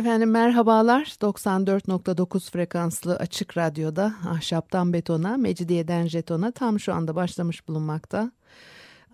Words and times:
Efendim 0.00 0.30
merhabalar. 0.30 1.04
94.9 1.04 2.50
frekanslı 2.50 3.16
açık 3.16 3.56
radyoda 3.56 4.14
ahşaptan 4.28 4.92
betona, 4.92 5.36
mecidiyeden 5.36 6.06
jetona 6.06 6.50
tam 6.50 6.80
şu 6.80 6.94
anda 6.94 7.14
başlamış 7.14 7.68
bulunmakta. 7.68 8.32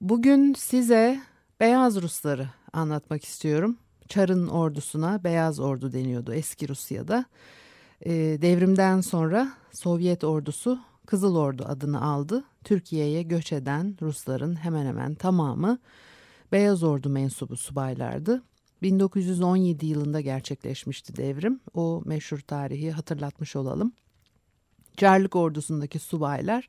Bugün 0.00 0.54
size 0.54 1.20
Beyaz 1.60 2.02
Rusları 2.02 2.48
anlatmak 2.72 3.24
istiyorum. 3.24 3.76
Çar'ın 4.08 4.48
ordusuna 4.48 5.24
Beyaz 5.24 5.60
Ordu 5.60 5.92
deniyordu 5.92 6.34
eski 6.34 6.68
Rusya'da. 6.68 7.24
E, 8.00 8.12
devrimden 8.42 9.00
sonra 9.00 9.52
Sovyet 9.72 10.24
ordusu 10.24 10.78
Kızıl 11.06 11.36
Ordu 11.36 11.64
adını 11.68 12.02
aldı. 12.02 12.44
Türkiye'ye 12.64 13.22
göç 13.22 13.52
eden 13.52 13.96
Rusların 14.02 14.54
hemen 14.56 14.86
hemen 14.86 15.14
tamamı 15.14 15.78
Beyaz 16.52 16.82
Ordu 16.82 17.08
mensubu 17.08 17.56
subaylardı. 17.56 18.42
1917 18.82 19.86
yılında 19.86 20.20
gerçekleşmişti 20.20 21.16
devrim. 21.16 21.60
O 21.74 22.02
meşhur 22.04 22.38
tarihi 22.38 22.90
hatırlatmış 22.90 23.56
olalım. 23.56 23.92
Carlık 24.96 25.36
ordusundaki 25.36 25.98
subaylar 25.98 26.68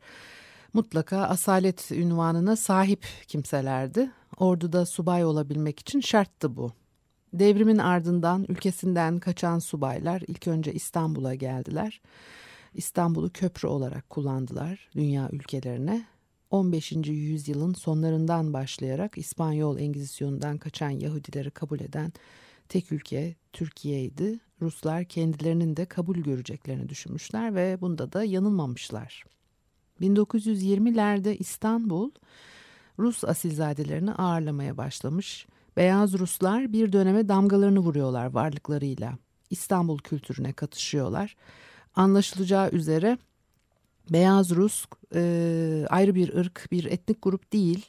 mutlaka 0.74 1.18
asalet 1.18 1.92
ünvanına 1.92 2.56
sahip 2.56 3.06
kimselerdi. 3.28 4.12
Orduda 4.38 4.86
subay 4.86 5.26
olabilmek 5.26 5.80
için 5.80 6.00
şarttı 6.00 6.58
bu. 6.58 6.72
Devrimin 7.40 7.78
ardından 7.78 8.46
ülkesinden 8.50 9.20
kaçan 9.20 9.60
subaylar 9.60 10.24
ilk 10.28 10.48
önce 10.48 10.74
İstanbul'a 10.74 11.36
geldiler. 11.36 12.02
İstanbul'u 12.74 13.30
köprü 13.34 13.68
olarak 13.68 14.10
kullandılar 14.10 14.90
dünya 14.96 15.30
ülkelerine. 15.32 16.06
15. 16.52 16.92
yüzyılın 17.08 17.74
sonlarından 17.74 18.54
başlayarak 18.54 19.18
İspanyol 19.18 19.80
Engizisyonundan 19.80 20.58
kaçan 20.58 20.90
Yahudileri 20.90 21.52
kabul 21.52 21.80
eden 21.80 22.14
tek 22.70 22.92
ülke 22.92 23.36
Türkiye'ydi. 23.54 24.40
Ruslar 24.62 25.06
kendilerinin 25.06 25.78
de 25.78 25.86
kabul 25.86 26.18
göreceklerini 26.18 26.90
düşünmüşler 26.90 27.56
ve 27.56 27.82
bunda 27.82 28.14
da 28.14 28.24
yanılmamışlar. 28.24 29.24
1920'lerde 30.02 31.38
İstanbul 31.38 32.12
Rus 33.00 33.24
asilzadelerini 33.24 34.14
ağırlamaya 34.14 34.78
başlamış. 34.78 35.48
Beyaz 35.78 36.14
Ruslar 36.14 36.74
bir 36.74 36.92
döneme 36.92 37.28
damgalarını 37.28 37.80
vuruyorlar 37.80 38.26
varlıklarıyla. 38.26 39.18
İstanbul 39.50 39.98
kültürüne 39.98 40.54
katışıyorlar. 40.54 41.36
Anlaşılacağı 41.96 42.70
üzere 42.70 43.18
Beyaz 44.10 44.52
Rus 44.52 44.86
e, 45.16 45.86
ayrı 45.90 46.16
bir 46.16 46.34
ırk, 46.34 46.68
bir 46.72 46.86
etnik 46.86 47.22
grup 47.22 47.54
değil. 47.54 47.86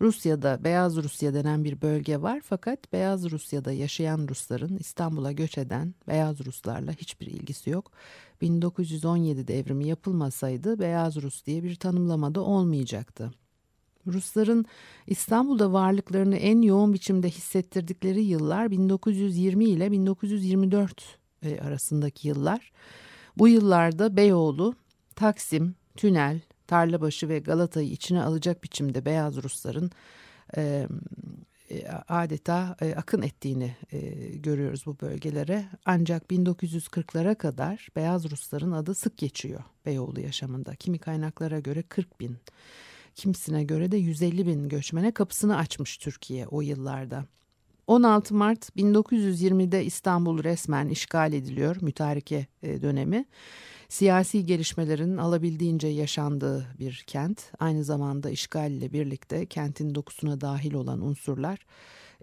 Rusya'da 0.00 0.64
Beyaz 0.64 0.96
Rusya 0.96 1.34
denen 1.34 1.64
bir 1.64 1.82
bölge 1.82 2.22
var 2.22 2.40
fakat 2.44 2.92
Beyaz 2.92 3.30
Rusya'da 3.30 3.72
yaşayan 3.72 4.28
Rusların 4.28 4.76
İstanbul'a 4.76 5.32
göç 5.32 5.58
eden 5.58 5.94
Beyaz 6.08 6.46
Ruslarla 6.46 6.92
hiçbir 6.92 7.26
ilgisi 7.26 7.70
yok. 7.70 7.92
1917 8.40 9.48
devrimi 9.48 9.86
yapılmasaydı 9.86 10.78
Beyaz 10.78 11.16
Rus 11.16 11.46
diye 11.46 11.62
bir 11.62 11.76
tanımlamada 11.76 12.40
olmayacaktı. 12.40 13.32
Rusların 14.12 14.64
İstanbul'da 15.06 15.72
varlıklarını 15.72 16.36
en 16.36 16.62
yoğun 16.62 16.92
biçimde 16.92 17.28
hissettirdikleri 17.28 18.24
yıllar 18.24 18.70
1920 18.70 19.64
ile 19.64 19.90
1924 19.90 21.18
e, 21.42 21.60
arasındaki 21.60 22.28
yıllar. 22.28 22.72
Bu 23.38 23.48
yıllarda 23.48 24.16
Beyoğlu, 24.16 24.74
Taksim, 25.16 25.74
Tünel, 25.96 26.40
Tarlabaşı 26.66 27.28
ve 27.28 27.38
Galata'yı 27.38 27.90
içine 27.90 28.22
alacak 28.22 28.64
biçimde 28.64 29.04
Beyaz 29.04 29.42
Rusların 29.42 29.90
e, 30.56 30.86
adeta 32.08 32.76
e, 32.80 32.94
akın 32.94 33.22
ettiğini 33.22 33.76
e, 33.92 33.98
görüyoruz 34.36 34.86
bu 34.86 35.00
bölgelere. 35.00 35.64
Ancak 35.84 36.30
1940'lara 36.30 37.34
kadar 37.34 37.88
Beyaz 37.96 38.30
Rusların 38.30 38.72
adı 38.72 38.94
sık 38.94 39.18
geçiyor 39.18 39.60
Beyoğlu 39.86 40.20
yaşamında. 40.20 40.74
Kimi 40.74 40.98
kaynaklara 40.98 41.60
göre 41.60 41.82
40 41.82 42.20
bin 42.20 42.36
kimisine 43.18 43.64
göre 43.64 43.92
de 43.92 43.96
150 43.96 44.46
bin 44.46 44.68
göçmene 44.68 45.12
kapısını 45.12 45.56
açmış 45.56 45.98
Türkiye 45.98 46.46
o 46.46 46.60
yıllarda. 46.60 47.24
16 47.86 48.34
Mart 48.34 48.70
1920'de 48.76 49.84
İstanbul 49.84 50.44
resmen 50.44 50.88
işgal 50.88 51.32
ediliyor 51.32 51.76
mütareke 51.80 52.46
e, 52.62 52.82
dönemi. 52.82 53.24
Siyasi 53.88 54.46
gelişmelerin 54.46 55.16
alabildiğince 55.16 55.88
yaşandığı 55.88 56.66
bir 56.78 57.04
kent. 57.06 57.52
Aynı 57.58 57.84
zamanda 57.84 58.30
işgal 58.30 58.70
ile 58.70 58.92
birlikte 58.92 59.46
kentin 59.46 59.94
dokusuna 59.94 60.40
dahil 60.40 60.74
olan 60.74 61.00
unsurlar 61.00 61.58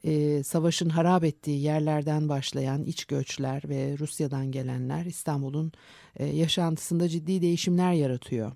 e, 0.04 0.44
savaşın 0.44 0.90
harap 0.90 1.24
ettiği 1.24 1.62
yerlerden 1.62 2.30
başlayan 2.30 2.84
iç 2.84 3.06
göçler 3.06 3.64
ve 3.70 3.98
Rusya'dan 4.00 4.52
gelenler 4.52 5.06
İstanbul'un 5.06 5.72
e, 6.16 6.26
yaşantısında 6.26 7.10
ciddi 7.10 7.42
değişimler 7.42 7.94
yaratıyor 7.94 8.52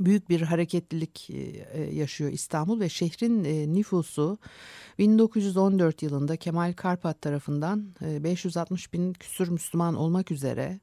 büyük 0.00 0.28
bir 0.28 0.40
hareketlilik 0.40 1.30
yaşıyor 1.92 2.32
İstanbul 2.32 2.80
ve 2.80 2.88
şehrin 2.88 3.44
nüfusu 3.74 4.38
1914 4.98 6.02
yılında 6.02 6.36
Kemal 6.36 6.72
Karpat 6.72 7.22
tarafından 7.22 7.86
560 8.00 8.92
bin 8.92 9.12
küsür 9.12 9.48
Müslüman 9.48 9.94
olmak 9.94 10.30
üzere 10.30 10.80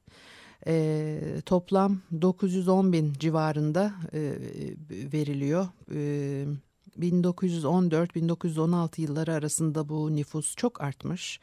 toplam 1.46 2.00
910 2.22 2.92
bin 2.92 3.12
civarında 3.12 3.92
veriliyor. 4.90 5.68
1914-1916 7.00 9.00
yılları 9.00 9.32
arasında 9.32 9.88
bu 9.88 10.16
nüfus 10.16 10.56
çok 10.56 10.80
artmış. 10.80 11.40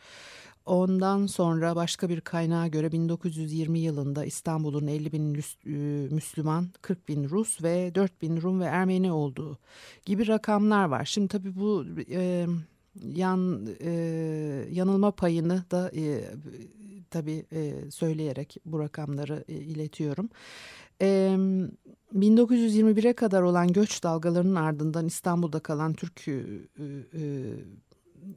Ondan 0.66 1.25
sonra 1.25 1.75
başka 1.75 2.09
bir 2.09 2.22
kaynağa 2.22 2.68
göre 2.68 2.91
1920 2.91 3.79
yılında 3.79 4.25
İstanbul'un 4.25 4.88
50 4.88 5.12
bin 5.12 5.44
Müslüman, 6.13 6.68
40 6.81 7.07
bin 7.07 7.29
Rus 7.29 7.63
ve 7.63 7.96
4 7.96 8.22
bin 8.22 8.41
Rum 8.41 8.59
ve 8.59 8.66
Ermeni 8.66 9.12
olduğu 9.12 9.57
gibi 10.06 10.28
rakamlar 10.28 10.85
var. 10.85 11.06
Şimdi 11.06 11.28
tabii 11.28 11.56
bu 11.56 11.85
e, 12.09 12.46
yan 13.03 13.68
e, 13.81 13.91
yanılma 14.72 15.12
payını 15.12 15.63
da 15.72 15.91
e, 15.96 16.24
tabii 17.09 17.45
e, 17.51 17.91
söyleyerek 17.91 18.57
bu 18.66 18.80
rakamları 18.80 19.44
e, 19.47 19.53
iletiyorum. 19.53 20.30
E, 21.01 21.38
1921'e 22.16 23.13
kadar 23.13 23.41
olan 23.41 23.74
göç 23.74 24.03
dalgalarının 24.03 24.56
ardından 24.56 25.06
İstanbul'da 25.06 25.59
kalan 25.59 25.94
Türk 25.94 26.28
e, 26.28 26.31
e, 26.31 27.22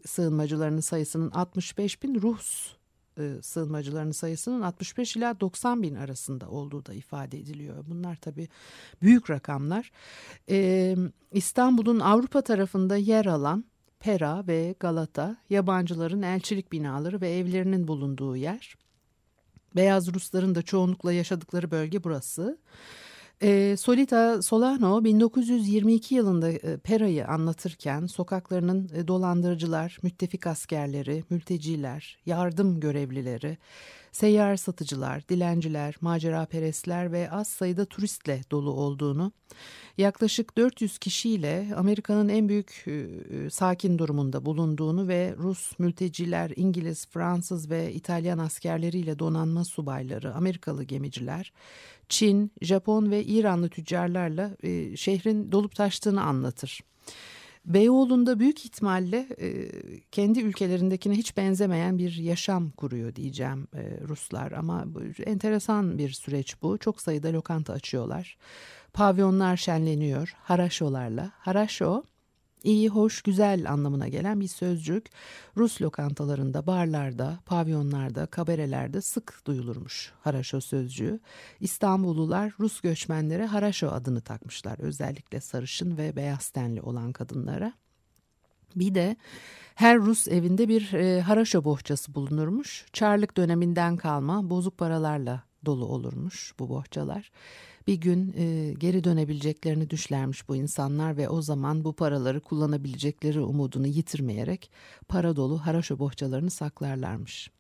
sığınmacılarının 0.07 0.81
sayısının 0.81 1.31
65 1.31 2.03
bin 2.03 2.23
Rus 2.23 2.77
e, 3.19 3.43
sığınmacılarının 3.43 4.13
sayısının 4.13 4.63
65 4.63 5.17
ila 5.17 5.41
90 5.41 5.83
bin 5.83 5.95
arasında 5.95 6.49
olduğu 6.49 6.87
da 6.87 6.95
ifade 6.95 7.39
ediliyor. 7.39 7.85
Bunlar 7.89 8.17
tabii 8.17 8.49
büyük 9.03 9.31
rakamlar. 9.31 9.93
E, 10.51 10.97
İstanbul'un 11.33 12.01
Avrupa 12.01 12.43
tarafında 12.43 12.97
yer 12.97 13.27
alan 13.27 13.65
Pera 14.01 14.47
ve 14.47 14.75
Galata 14.81 15.37
yabancıların 15.51 16.23
elçilik 16.23 16.73
binaları 16.73 17.21
ve 17.21 17.31
evlerinin 17.31 17.89
bulunduğu 17.89 18.37
yer. 18.37 18.77
Beyaz 19.77 20.15
Rusların 20.15 20.55
da 20.55 20.63
çoğunlukla 20.63 21.13
yaşadıkları 21.13 21.71
bölge 21.71 22.05
burası. 22.05 22.59
E, 23.43 23.77
Solita 23.77 24.43
Solano 24.43 25.05
1922 25.05 26.15
yılında 26.15 26.51
e, 26.51 26.77
Pera'yı 26.77 27.27
anlatırken 27.27 28.07
sokaklarının 28.07 28.91
e, 28.95 29.09
dolandırıcılar, 29.09 29.99
müttefik 30.03 30.47
askerleri, 30.47 31.25
mülteciler, 31.31 32.19
yardım 32.27 32.81
görevlileri, 32.81 33.59
seyyar 34.17 34.57
satıcılar, 34.57 35.29
dilenciler, 35.29 35.95
macera 36.01 36.47
perestler 36.47 37.13
ve 37.13 37.31
az 37.31 37.49
sayıda 37.49 37.85
turistle 37.85 38.41
dolu 38.51 38.71
olduğunu, 38.71 39.33
yaklaşık 39.99 40.57
400 40.57 40.99
kişiyle 40.99 41.69
Amerika'nın 41.77 42.29
en 42.29 42.49
büyük 42.49 42.85
e, 42.87 42.93
e, 42.93 43.51
sakin 43.51 43.99
durumunda 43.99 44.45
bulunduğunu 44.45 45.09
ve 45.09 45.35
Rus 45.39 45.79
mülteciler, 45.79 46.53
İngiliz, 46.57 47.07
Fransız 47.07 47.71
ve 47.71 47.93
İtalyan 47.93 48.39
askerleriyle 48.39 49.19
donanma 49.19 49.65
subayları, 49.65 50.35
Amerikalı 50.35 50.85
gemiciler, 50.85 51.53
Çin, 52.09 52.53
Japon 52.63 53.11
ve 53.11 53.25
İranlı 53.25 53.69
tüccarlarla 53.69 54.57
e, 54.63 54.97
şehrin 54.97 55.53
dolup 55.53 55.75
taştığını 55.75 56.23
anlatır. 56.23 56.81
Beyoğlu'nda 57.67 58.39
büyük 58.39 58.65
ihtimalle 58.65 59.29
e, 59.41 59.71
kendi 60.13 60.41
ülkelerindekine 60.41 61.15
hiç 61.15 61.37
benzemeyen 61.37 61.99
bir 61.99 62.15
yaşam 62.17 62.71
kuruyor 62.71 63.15
diyeceğim 63.15 63.69
e, 63.75 64.01
Ruslar 64.09 64.53
ama 64.53 64.85
enteresan 65.27 65.99
bir 65.99 66.11
süreç 66.11 66.63
bu. 66.63 66.79
Çok 66.79 67.01
sayıda 67.01 67.33
lokanta 67.33 67.73
açıyorlar. 67.73 68.37
Pavyonlar 68.93 69.57
şenleniyor 69.57 70.35
haraşolarla. 70.39 71.33
Haraşo 71.39 72.03
iyi, 72.63 72.89
hoş, 72.89 73.23
güzel 73.23 73.73
anlamına 73.73 74.09
gelen 74.09 74.41
bir 74.41 74.49
sözcük 74.49 75.07
Rus 75.57 75.83
lokantalarında, 75.83 76.67
barlarda, 76.67 77.39
pavyonlarda, 77.47 78.27
kabarelerde 78.27 79.01
sık 79.01 79.43
duyulurmuş 79.47 80.13
haraşo 80.21 80.61
sözcüğü. 80.61 81.21
İstanbullular 81.61 82.53
Rus 82.61 82.81
göçmenlere 82.81 83.47
haraşo 83.47 83.89
adını 83.89 84.21
takmışlar 84.21 84.79
özellikle 84.79 85.41
sarışın 85.41 85.97
ve 85.97 86.17
beyaz 86.17 86.49
tenli 86.49 86.81
olan 86.83 87.13
kadınlara. 87.13 87.73
Bir 88.77 88.95
de 88.95 89.17
her 89.75 89.99
Rus 89.99 90.29
evinde 90.29 90.69
bir 90.69 90.93
e, 90.93 91.21
haraşo 91.21 91.65
bohçası 91.65 92.15
bulunurmuş. 92.15 92.87
Çarlık 92.93 93.37
döneminden 93.37 93.97
kalma 93.97 94.51
bozuk 94.51 94.79
paralarla 94.79 95.43
dolu 95.67 95.87
olurmuş 95.87 96.55
bu 96.59 96.69
bohçalar 96.69 97.31
bir 97.87 97.95
gün 97.95 98.35
e, 98.37 98.73
geri 98.79 99.05
dönebileceklerini 99.05 99.91
düşlermiş 99.91 100.49
bu 100.49 100.57
insanlar 100.57 101.17
ve 101.17 101.29
o 101.29 101.43
zaman 101.43 101.85
bu 101.85 101.93
paraları 101.93 102.41
kullanabilecekleri 102.41 103.41
umudunu 103.41 103.87
yitirmeyerek 103.87 104.71
para 105.09 105.37
dolu 105.37 105.59
haraşo 105.59 105.99
bohçalarını 105.99 106.51
saklarlarmış. 106.51 107.51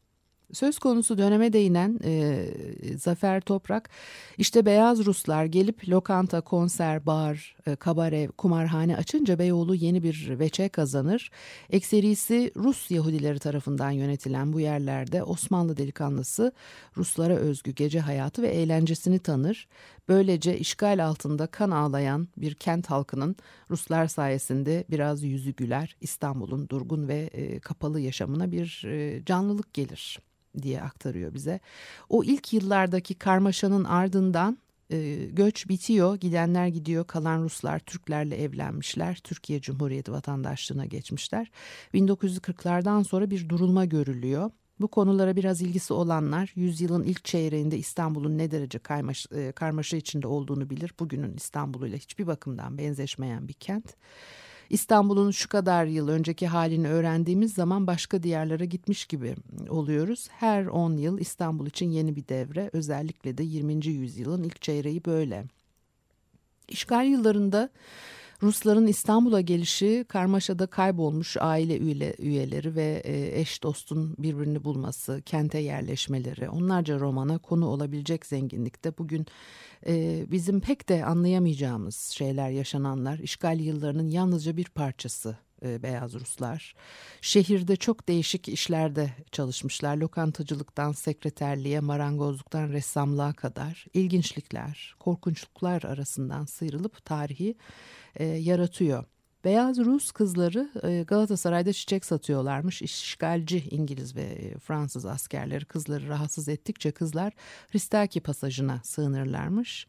Söz 0.52 0.78
konusu 0.78 1.18
döneme 1.18 1.52
değinen 1.52 1.98
e, 2.04 2.46
Zafer 2.98 3.40
Toprak 3.40 3.90
işte 4.38 4.66
beyaz 4.66 5.06
Ruslar 5.06 5.44
gelip 5.44 5.88
lokanta, 5.88 6.40
konser, 6.40 7.06
bar, 7.06 7.56
e, 7.66 7.76
kabare, 7.76 8.26
kumarhane 8.26 8.96
açınca 8.96 9.38
Beyoğlu 9.38 9.74
yeni 9.74 10.02
bir 10.02 10.38
veçe 10.38 10.68
kazanır. 10.68 11.30
Ekserisi 11.70 12.52
Rus 12.56 12.90
Yahudileri 12.90 13.38
tarafından 13.38 13.90
yönetilen 13.90 14.52
bu 14.52 14.60
yerlerde 14.60 15.22
Osmanlı 15.22 15.76
delikanlısı 15.76 16.52
Ruslara 16.96 17.34
özgü 17.34 17.70
gece 17.70 18.00
hayatı 18.00 18.42
ve 18.42 18.48
eğlencesini 18.48 19.18
tanır. 19.18 19.68
Böylece 20.08 20.58
işgal 20.58 21.04
altında 21.04 21.46
kan 21.46 21.70
ağlayan 21.70 22.28
bir 22.36 22.54
kent 22.54 22.90
halkının 22.90 23.36
Ruslar 23.70 24.06
sayesinde 24.06 24.84
biraz 24.90 25.22
yüzü 25.22 25.54
güler 25.54 25.96
İstanbul'un 26.00 26.68
durgun 26.68 27.08
ve 27.08 27.18
e, 27.32 27.60
kapalı 27.60 28.00
yaşamına 28.00 28.52
bir 28.52 28.84
e, 28.86 29.24
canlılık 29.24 29.74
gelir 29.74 30.18
diye 30.62 30.82
aktarıyor 30.82 31.34
bize. 31.34 31.60
O 32.08 32.24
ilk 32.24 32.52
yıllardaki 32.52 33.14
karmaşanın 33.14 33.84
ardından 33.84 34.58
e, 34.90 35.28
göç 35.32 35.68
bitiyor, 35.68 36.16
gidenler 36.16 36.66
gidiyor, 36.66 37.06
kalan 37.06 37.42
Ruslar 37.42 37.78
Türklerle 37.78 38.36
evlenmişler, 38.36 39.16
Türkiye 39.24 39.60
Cumhuriyeti 39.60 40.12
vatandaşlığına 40.12 40.86
geçmişler. 40.86 41.50
1940'lardan 41.94 43.04
sonra 43.04 43.30
bir 43.30 43.48
durulma 43.48 43.84
görülüyor. 43.84 44.50
Bu 44.80 44.88
konulara 44.88 45.36
biraz 45.36 45.62
ilgisi 45.62 45.92
olanlar 45.92 46.52
yüzyılın 46.56 47.02
ilk 47.02 47.24
çeyreğinde 47.24 47.78
İstanbul'un 47.78 48.38
ne 48.38 48.50
derece 48.50 48.78
kaymaş, 48.78 49.26
e, 49.32 49.52
karmaşa 49.52 49.96
içinde 49.96 50.26
olduğunu 50.26 50.70
bilir. 50.70 50.92
Bugünün 51.00 51.36
İstanbul'uyla 51.36 51.98
hiçbir 51.98 52.26
bakımdan 52.26 52.78
benzeşmeyen 52.78 53.48
bir 53.48 53.52
kent. 53.52 53.94
İstanbul'un 54.70 55.30
şu 55.30 55.48
kadar 55.48 55.86
yıl 55.86 56.08
önceki 56.08 56.46
halini 56.46 56.88
öğrendiğimiz 56.88 57.54
zaman 57.54 57.86
başka 57.86 58.22
diyarlara 58.22 58.64
gitmiş 58.64 59.06
gibi 59.06 59.34
oluyoruz. 59.68 60.28
Her 60.30 60.66
10 60.66 60.96
yıl 60.96 61.18
İstanbul 61.18 61.66
için 61.66 61.90
yeni 61.90 62.16
bir 62.16 62.28
devre. 62.28 62.70
Özellikle 62.72 63.38
de 63.38 63.42
20. 63.42 63.86
yüzyılın 63.86 64.42
ilk 64.42 64.62
çeyreği 64.62 65.04
böyle. 65.04 65.44
İşgal 66.68 67.06
yıllarında 67.06 67.70
Rusların 68.42 68.86
İstanbul'a 68.86 69.40
gelişi 69.40 70.04
karmaşada 70.08 70.66
kaybolmuş 70.66 71.36
aile 71.40 71.78
üyeleri 72.18 72.74
ve 72.74 73.02
e, 73.04 73.40
eş 73.40 73.62
dostun 73.62 74.14
birbirini 74.18 74.64
bulması, 74.64 75.22
kente 75.26 75.58
yerleşmeleri, 75.58 76.48
onlarca 76.48 76.98
romana 76.98 77.38
konu 77.38 77.66
olabilecek 77.66 78.26
zenginlikte 78.26 78.98
bugün 78.98 79.26
e, 79.86 80.24
bizim 80.30 80.60
pek 80.60 80.88
de 80.88 81.04
anlayamayacağımız 81.04 81.96
şeyler 81.96 82.50
yaşananlar 82.50 83.18
işgal 83.18 83.60
yıllarının 83.60 84.08
yalnızca 84.08 84.56
bir 84.56 84.68
parçası 84.68 85.36
e, 85.62 85.82
beyaz 85.82 86.14
Ruslar. 86.14 86.74
Şehirde 87.20 87.76
çok 87.76 88.08
değişik 88.08 88.48
işlerde 88.48 89.10
çalışmışlar. 89.32 89.96
Lokantacılıktan 89.96 90.92
sekreterliğe, 90.92 91.80
marangozluktan 91.80 92.68
ressamlığa 92.68 93.32
kadar 93.32 93.86
ilginçlikler, 93.94 94.94
korkunçluklar 94.98 95.82
arasından 95.82 96.44
sıyrılıp 96.44 97.04
tarihi 97.04 97.54
e, 98.16 98.24
yaratıyor. 98.24 99.04
Beyaz 99.46 99.78
Rus 99.78 100.10
kızları 100.12 100.70
e, 100.82 101.02
Galatasaray'da 101.02 101.72
çiçek 101.72 102.04
satıyorlarmış. 102.04 102.82
İşgalci 102.82 103.68
İngiliz 103.70 104.16
ve 104.16 104.22
e, 104.22 104.58
Fransız 104.58 105.06
askerleri 105.06 105.64
kızları 105.64 106.08
rahatsız 106.08 106.48
ettikçe 106.48 106.90
kızlar 106.90 107.32
Ristaki 107.74 108.20
pasajına 108.20 108.80
sığınırlarmış. 108.84 109.86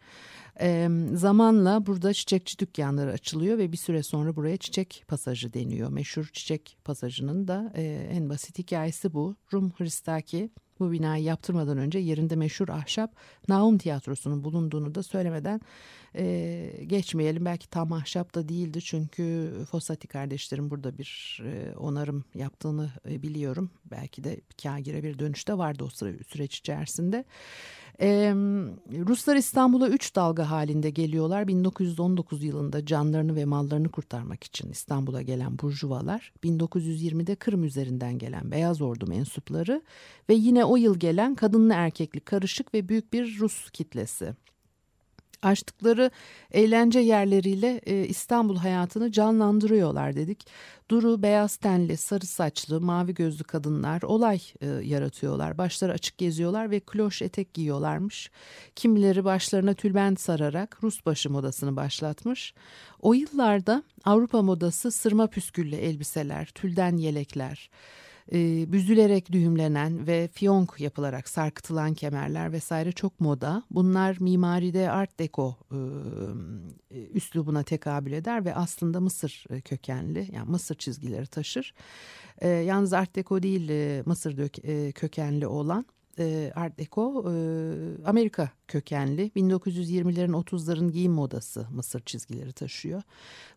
E, 0.62 0.90
zamanla 1.14 1.86
burada 1.86 2.14
çiçekçi 2.14 2.60
dükkanları 2.60 3.12
açılıyor 3.12 3.58
ve 3.58 3.72
bir 3.72 3.78
süre 3.78 4.04
sonra 4.04 4.36
buraya 4.36 4.58
çiçek 4.58 5.04
pasajı 5.08 5.54
deniyor. 5.54 5.90
Meşhur 5.90 6.30
çiçek 6.34 6.78
pasajının 6.84 7.48
da 7.48 7.74
e, 7.76 7.84
en 8.12 8.30
basit 8.30 8.60
hikayesi 8.60 9.14
bu. 9.14 9.36
Rum 9.54 9.72
Hristaki 9.78 10.50
bu 10.80 10.92
binayı 10.92 11.24
yaptırmadan 11.24 11.78
önce 11.78 12.00
yerinde 12.00 12.36
meşhur 12.36 12.70
ahşap 12.70 13.16
Naum 13.48 13.78
Tiyatrosu'nun 13.78 14.44
bulunduğunu 14.44 14.96
da 14.96 15.04
söylemeden 15.04 15.62
e, 16.16 16.84
geçmeyelim. 16.88 17.46
Belki 17.46 17.70
tam 17.70 17.94
ahşap 17.94 18.36
da 18.36 18.50
değildi 18.50 18.82
çünkü 18.82 19.54
Fossati 19.72 20.08
kardeşlerim 20.08 20.70
burada 20.70 20.98
bir 20.98 21.42
e, 21.46 21.76
onarım 21.78 22.26
yaptığını 22.36 22.92
e, 23.10 23.22
biliyorum. 23.22 23.72
Belki 23.92 24.24
de 24.24 24.42
kagire 24.64 25.04
bir 25.04 25.20
dönüşte 25.20 25.58
vardı 25.58 25.84
o 25.84 25.90
süreç 26.28 26.58
içerisinde. 26.58 27.26
E, 28.02 28.34
Ruslar 29.08 29.36
İstanbul'a 29.36 29.88
üç 29.90 30.16
dalga 30.16 30.50
halinde 30.50 30.90
geliyorlar. 30.90 31.48
1919 31.48 32.44
yılında 32.44 32.86
canlarını 32.86 33.36
ve 33.36 33.46
mallarını 33.46 33.90
kurtarmak 33.90 34.44
için 34.44 34.70
İstanbul'a 34.70 35.22
gelen 35.22 35.60
burjuvalar, 35.60 36.34
1920'de 36.44 37.36
Kırım 37.36 37.64
üzerinden 37.64 38.18
gelen 38.18 38.52
Beyaz 38.52 38.82
Ordu 38.82 39.08
mensupları 39.08 39.82
ve 40.30 40.34
yine 40.34 40.66
o 40.66 40.76
yıl 40.76 41.00
gelen 41.00 41.36
kadınlı 41.36 41.74
erkekli 41.74 42.20
karışık 42.20 42.74
ve 42.74 42.90
büyük 42.90 43.14
bir 43.14 43.40
Rus 43.40 43.72
kitlesi 43.72 44.34
açtıkları 45.42 46.12
eğlence 46.52 47.00
yerleriyle 47.00 47.82
e, 47.86 48.06
İstanbul 48.08 48.58
hayatını 48.58 49.12
canlandırıyorlar 49.12 50.16
dedik. 50.16 50.48
Duru, 50.92 51.22
beyaz 51.22 51.56
tenli, 51.56 51.98
sarı 51.98 52.26
saçlı, 52.26 52.82
mavi 52.82 53.14
gözlü 53.14 53.44
kadınlar 53.44 54.02
olay 54.02 54.42
e, 54.62 54.66
yaratıyorlar. 54.68 55.58
Başları 55.58 55.92
açık 55.92 56.18
geziyorlar 56.18 56.72
ve 56.72 56.80
kloş 56.80 57.22
etek 57.22 57.54
giyiyorlarmış. 57.54 58.32
Kimileri 58.76 59.24
başlarına 59.26 59.74
tülbent 59.74 60.20
sararak 60.20 60.78
Rus 60.84 61.06
başı 61.06 61.30
modasını 61.30 61.76
başlatmış. 61.76 62.54
O 63.02 63.14
yıllarda 63.14 63.84
Avrupa 64.06 64.42
modası 64.42 64.92
sırma 64.92 65.28
püsküllü 65.28 65.76
elbiseler, 65.76 66.46
tülden 66.46 66.98
yelekler 66.98 67.70
e, 68.34 68.72
büzülerek 68.72 69.32
düğümlenen 69.32 70.08
ve 70.08 70.28
fiyonk 70.34 70.76
yapılarak 70.80 71.30
sarkıtılan 71.30 71.94
kemerler 71.94 72.52
vesaire 72.52 72.92
çok 72.92 73.20
moda. 73.20 73.64
Bunlar 73.72 74.18
mimaride 74.20 74.92
art 74.92 75.20
deco 75.20 75.56
e, 75.72 75.78
üslubuna 77.14 77.64
tekabül 77.64 78.12
eder 78.12 78.46
ve 78.46 78.56
aslında 78.56 79.00
Mısır 79.00 79.46
kökenli 79.66 80.28
yani 80.32 80.50
Mısır 80.50 80.76
çizgileri 80.76 81.28
taşır. 81.28 81.74
E, 82.42 82.48
yalnız 82.48 82.94
art 82.94 83.16
deco 83.16 83.44
değil 83.44 83.70
e, 83.70 84.04
Mısır 84.06 84.38
dök, 84.38 84.66
e, 84.66 84.92
kökenli 84.92 85.48
olan 85.48 85.86
e, 86.20 86.52
Art 86.56 86.80
Deco 86.80 87.26
e, 87.32 87.34
Amerika 88.06 88.50
kökenli 88.68 89.32
1920'lerin 89.36 90.32
30'ların 90.32 90.92
giyim 90.92 91.12
modası 91.12 91.68
Mısır 91.72 92.00
çizgileri 92.00 92.54
taşıyor. 92.54 93.02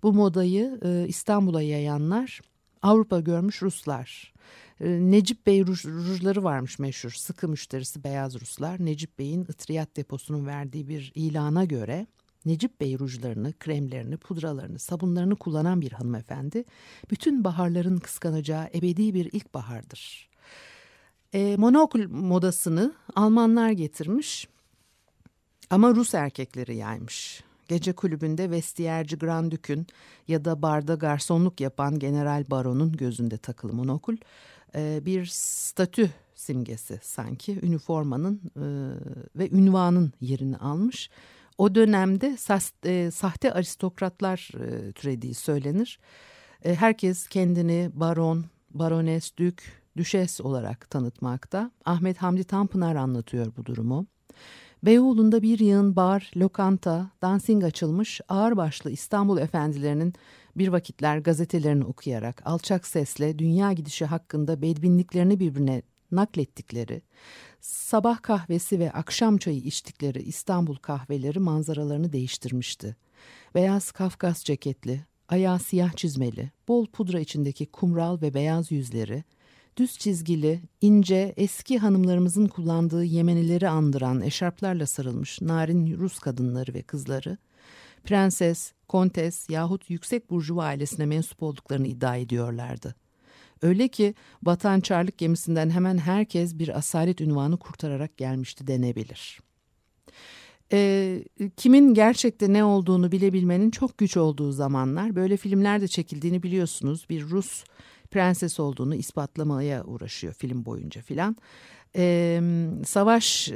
Bu 0.02 0.12
modayı 0.12 0.80
e, 0.84 1.04
İstanbul'a 1.08 1.62
yayanlar 1.62 2.40
Avrupa 2.82 3.20
görmüş 3.20 3.62
Ruslar. 3.62 4.32
Ee, 4.80 4.88
Necip 4.88 5.46
Bey 5.46 5.66
ruj, 5.66 5.84
rujları 5.84 6.44
varmış 6.44 6.78
meşhur. 6.78 7.10
Sıkı 7.10 7.49
müşterisi 7.49 8.04
beyaz 8.04 8.40
Ruslar. 8.40 8.84
Necip 8.84 9.18
Bey'in 9.18 9.42
ıtriyat 9.42 9.96
deposunun 9.96 10.46
verdiği 10.46 10.88
bir 10.88 11.12
ilana 11.14 11.64
göre 11.64 12.06
Necip 12.44 12.80
Bey 12.80 12.99
rujlarını, 12.99 13.52
kremlerini, 13.58 14.16
pudralarını, 14.16 14.78
sabunlarını 14.78 15.37
kullanan 15.37 15.80
bir 15.80 15.92
hanımefendi 15.92 16.64
bütün 17.10 17.44
baharların 17.44 17.99
kıskanacağı 17.99 18.68
ebedi 18.75 19.14
bir 19.14 19.32
ilkbahardır. 19.32 20.30
E, 21.32 21.56
monokul 21.56 22.08
modasını 22.08 22.94
Almanlar 23.14 23.70
getirmiş 23.70 24.49
ama 25.70 25.94
Rus 25.94 26.14
erkekleri 26.14 26.76
yaymış. 26.76 27.44
Gece 27.70 27.92
kulübünde 27.92 28.50
vestiyerci 28.50 29.18
Grandük'ün 29.18 29.86
ya 30.28 30.44
da 30.44 30.62
barda 30.62 30.94
garsonluk 30.94 31.60
yapan 31.60 31.98
General 31.98 32.44
Baron'un 32.50 32.92
gözünde 32.92 33.38
takılı 33.38 33.72
monokul 33.72 34.16
e, 34.74 35.00
bir 35.06 35.26
statü 35.26 36.10
simgesi 36.34 36.98
sanki 37.02 37.58
üniformanın 37.62 38.40
e, 38.56 38.64
ve 39.38 39.50
ünvanın 39.50 40.12
yerini 40.20 40.56
almış. 40.56 41.10
O 41.58 41.74
dönemde 41.74 42.36
e, 42.84 43.10
sahte 43.10 43.52
aristokratlar 43.52 44.50
e, 44.60 44.92
türediği 44.92 45.34
söylenir. 45.34 45.98
Herkes 46.62 47.28
kendini 47.28 47.90
baron, 47.94 48.44
barones, 48.70 49.32
dük, 49.36 49.82
düşes 49.96 50.40
olarak 50.40 50.90
tanıtmakta. 50.90 51.70
Ahmet 51.84 52.18
Hamdi 52.18 52.44
Tanpınar 52.44 52.96
anlatıyor 52.96 53.52
bu 53.56 53.66
durumu. 53.66 54.06
Beyoğlu'nda 54.82 55.42
bir 55.42 55.58
yığın 55.58 55.96
bar, 55.96 56.30
lokanta, 56.37 57.10
dansing 57.22 57.64
açılmış 57.64 58.20
ağırbaşlı 58.28 58.90
İstanbul 58.90 59.38
efendilerinin 59.38 60.14
bir 60.56 60.68
vakitler 60.68 61.18
gazetelerini 61.18 61.84
okuyarak 61.84 62.42
alçak 62.44 62.87
sesle 62.87 63.38
dünya 63.38 63.72
gidişi 63.72 64.04
hakkında 64.04 64.62
bedbinliklerini 64.62 65.40
birbirine 65.40 65.82
naklettikleri, 66.12 67.02
sabah 67.60 68.22
kahvesi 68.22 68.78
ve 68.78 68.92
akşam 68.92 69.38
çayı 69.38 69.58
içtikleri 69.58 70.22
İstanbul 70.22 70.76
kahveleri 70.76 71.38
manzaralarını 71.38 72.12
değiştirmişti. 72.12 72.96
Beyaz 73.54 73.92
Kafkas 73.92 74.44
ceketli, 74.44 75.04
ayağı 75.28 75.58
siyah 75.58 75.92
çizmeli, 75.92 76.50
bol 76.68 76.87
pudra 76.87 77.20
içindeki 77.20 77.66
kumral 77.66 78.20
ve 78.20 78.34
beyaz 78.34 78.72
yüzleri, 78.72 79.25
düz 79.80 79.99
çizgili, 79.99 80.60
ince, 80.80 81.34
eski 81.37 81.78
hanımlarımızın 81.78 82.46
kullandığı 82.46 83.04
yemenileri 83.04 83.68
andıran 83.68 84.20
eşarplarla 84.20 84.87
sarılmış 84.87 85.40
narin 85.40 85.99
Rus 85.99 86.18
kadınları 86.18 86.75
ve 86.75 86.82
kızları, 86.82 87.37
prenses, 88.04 88.72
kontes 88.88 89.50
yahut 89.50 89.90
yüksek 89.90 90.30
burjuva 90.30 90.64
ailesine 90.64 91.06
mensup 91.06 91.42
olduklarını 91.42 91.87
iddia 91.87 92.16
ediyorlardı. 92.16 92.94
Öyle 93.62 93.88
ki 93.88 94.14
batan 94.42 94.80
çarlık 94.80 95.18
gemisinden 95.18 95.70
hemen 95.70 95.99
herkes 95.99 96.58
bir 96.58 96.78
asalet 96.78 97.20
ünvanı 97.20 97.56
kurtararak 97.58 98.16
gelmişti 98.16 98.66
denebilir. 98.66 99.40
E, 100.72 101.25
kimin 101.56 101.94
gerçekte 101.94 102.52
ne 102.52 102.64
olduğunu 102.64 103.12
bilebilmenin 103.12 103.70
çok 103.70 103.99
güç 103.99 104.16
olduğu 104.16 104.52
zamanlar 104.52 105.16
böyle 105.16 105.37
filmler 105.37 105.80
de 105.80 105.88
çekildiğini 105.88 106.42
biliyorsunuz. 106.42 107.06
Bir 107.10 107.22
Rus 107.22 107.64
prenses 108.11 108.61
olduğunu 108.61 108.95
ispatlamaya 108.95 109.85
uğraşıyor 109.85 110.35
film 110.35 110.64
boyunca 110.64 111.02
filan. 111.02 111.37
E, 111.97 112.40
savaş 112.85 113.50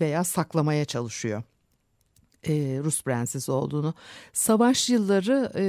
veya 0.00 0.24
saklamaya 0.24 0.84
çalışıyor 0.84 1.42
e, 2.48 2.80
Rus 2.84 3.02
prenses 3.02 3.48
olduğunu. 3.48 3.94
Savaş 4.32 4.90
yılları 4.90 5.52
e, 5.56 5.64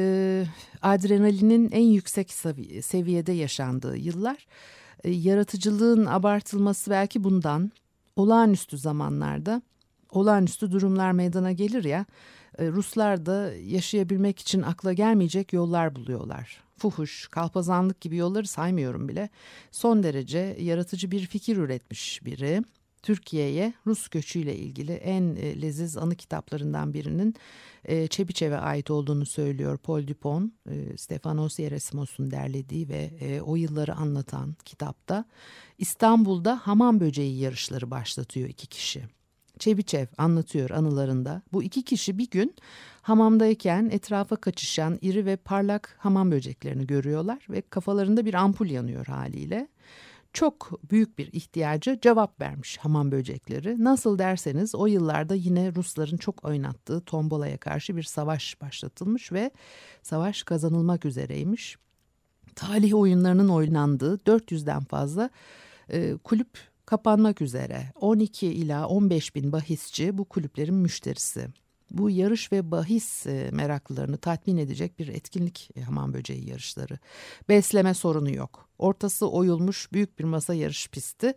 adrenalinin 0.82 1.72
en 1.72 1.84
yüksek 1.84 2.32
sevi 2.34 2.82
seviyede 2.82 3.32
yaşandığı 3.32 3.98
yıllar. 3.98 4.48
E, 5.04 5.12
yaratıcılığın 5.12 6.06
abartılması 6.06 6.92
belki 6.92 7.24
bundan. 7.24 7.72
Olağanüstü 8.16 8.78
zamanlarda 8.78 9.62
olağanüstü 10.12 10.72
durumlar 10.72 11.12
meydana 11.12 11.52
gelir 11.52 11.84
ya. 11.84 12.06
E, 12.58 12.68
Ruslar 12.68 13.26
da 13.26 13.54
yaşayabilmek 13.54 14.40
için 14.40 14.62
akla 14.62 14.94
gelmeyecek 14.94 15.54
yollar 15.54 15.96
buluyorlar. 15.96 16.64
Fuhuş, 16.78 17.28
kalpazanlık 17.28 18.02
gibi 18.02 18.16
yolları 18.16 18.48
saymıyorum 18.48 19.08
bile. 19.08 19.30
Son 19.72 20.04
derece 20.04 20.58
yaratıcı 20.60 21.12
bir 21.12 21.26
fikir 21.26 21.58
üretmiş 21.58 22.26
biri. 22.26 22.64
Türkiye'ye 23.04 23.74
Rus 23.88 24.08
göçüyle 24.08 24.56
ilgili 24.56 24.92
en 24.92 25.36
e, 25.36 25.62
leziz 25.62 25.98
anı 25.98 26.16
kitaplarından 26.16 26.94
birinin 26.94 27.36
e, 27.84 28.08
Çebiçev'e 28.08 28.58
ait 28.58 28.92
olduğunu 28.92 29.26
söylüyor 29.26 29.78
Paul 29.78 30.08
Dupont. 30.08 30.54
Stefanos 30.98 31.60
Yeresimos'un 31.60 32.32
derlediği 32.32 32.90
ve 32.90 33.12
o 33.42 33.56
yılları 33.56 33.96
anlatan 33.96 34.56
kitapta 34.66 35.26
İstanbul'da 35.78 36.60
hamam 36.64 37.00
böceği 37.00 37.40
yarışları 37.40 37.92
başlatıyor 37.92 38.50
iki 38.50 38.68
kişi. 38.68 39.04
Çebiçev 39.60 40.08
anlatıyor 40.18 40.70
anılarında. 40.70 41.42
Bu 41.54 41.64
iki 41.64 41.84
kişi 41.84 42.18
bir 42.18 42.30
gün 42.30 42.56
hamamdayken 43.02 43.90
etrafa 43.92 44.36
kaçışan 44.36 45.00
iri 45.02 45.26
ve 45.26 45.36
parlak 45.36 45.96
hamam 46.00 46.32
böceklerini 46.32 46.88
görüyorlar 46.88 47.48
ve 47.50 47.62
kafalarında 47.62 48.26
bir 48.26 48.34
ampul 48.34 48.70
yanıyor 48.70 49.06
haliyle 49.06 49.68
çok 50.36 50.80
büyük 50.92 51.18
bir 51.18 51.34
ihtiyaca 51.34 52.00
cevap 52.00 52.42
vermiş 52.42 52.78
hamam 52.78 53.12
böcekleri. 53.12 53.84
Nasıl 53.84 54.20
derseniz 54.20 54.76
o 54.76 54.86
yıllarda 54.86 55.36
yine 55.36 55.76
Rusların 55.76 56.18
çok 56.18 56.46
oynattığı 56.46 57.02
tombalaya 57.02 57.58
karşı 57.58 57.98
bir 57.98 58.04
savaş 58.04 58.62
başlatılmış 58.62 59.32
ve 59.32 59.52
savaş 60.04 60.44
kazanılmak 60.44 61.06
üzereymiş. 61.06 61.78
Talih 62.56 62.96
oyunlarının 62.96 63.50
oynandığı 63.50 64.16
400'den 64.16 64.84
fazla 64.84 65.30
e, 65.90 66.18
kulüp 66.24 66.50
kapanmak 66.86 67.42
üzere. 67.42 67.92
12 67.96 68.48
ila 68.48 68.88
15 68.88 69.36
bin 69.36 69.52
bahisçi 69.52 70.18
bu 70.18 70.26
kulüplerin 70.26 70.76
müşterisi. 70.76 71.48
Bu 71.92 72.10
yarış 72.10 72.52
ve 72.52 72.72
bahis 72.72 73.28
e, 73.28 73.50
meraklılarını 73.52 74.18
tatmin 74.18 74.58
edecek 74.58 75.00
bir 75.00 75.08
etkinlik 75.08 75.70
e, 75.76 75.82
hamam 75.82 76.14
böceği 76.14 76.50
yarışları. 76.50 77.00
Besleme 77.50 77.94
sorunu 77.94 78.32
yok. 78.32 78.70
Ortası 78.78 79.30
oyulmuş 79.30 79.94
büyük 79.94 80.20
bir 80.20 80.24
masa 80.24 80.54
yarış 80.54 80.88
pisti. 80.88 81.34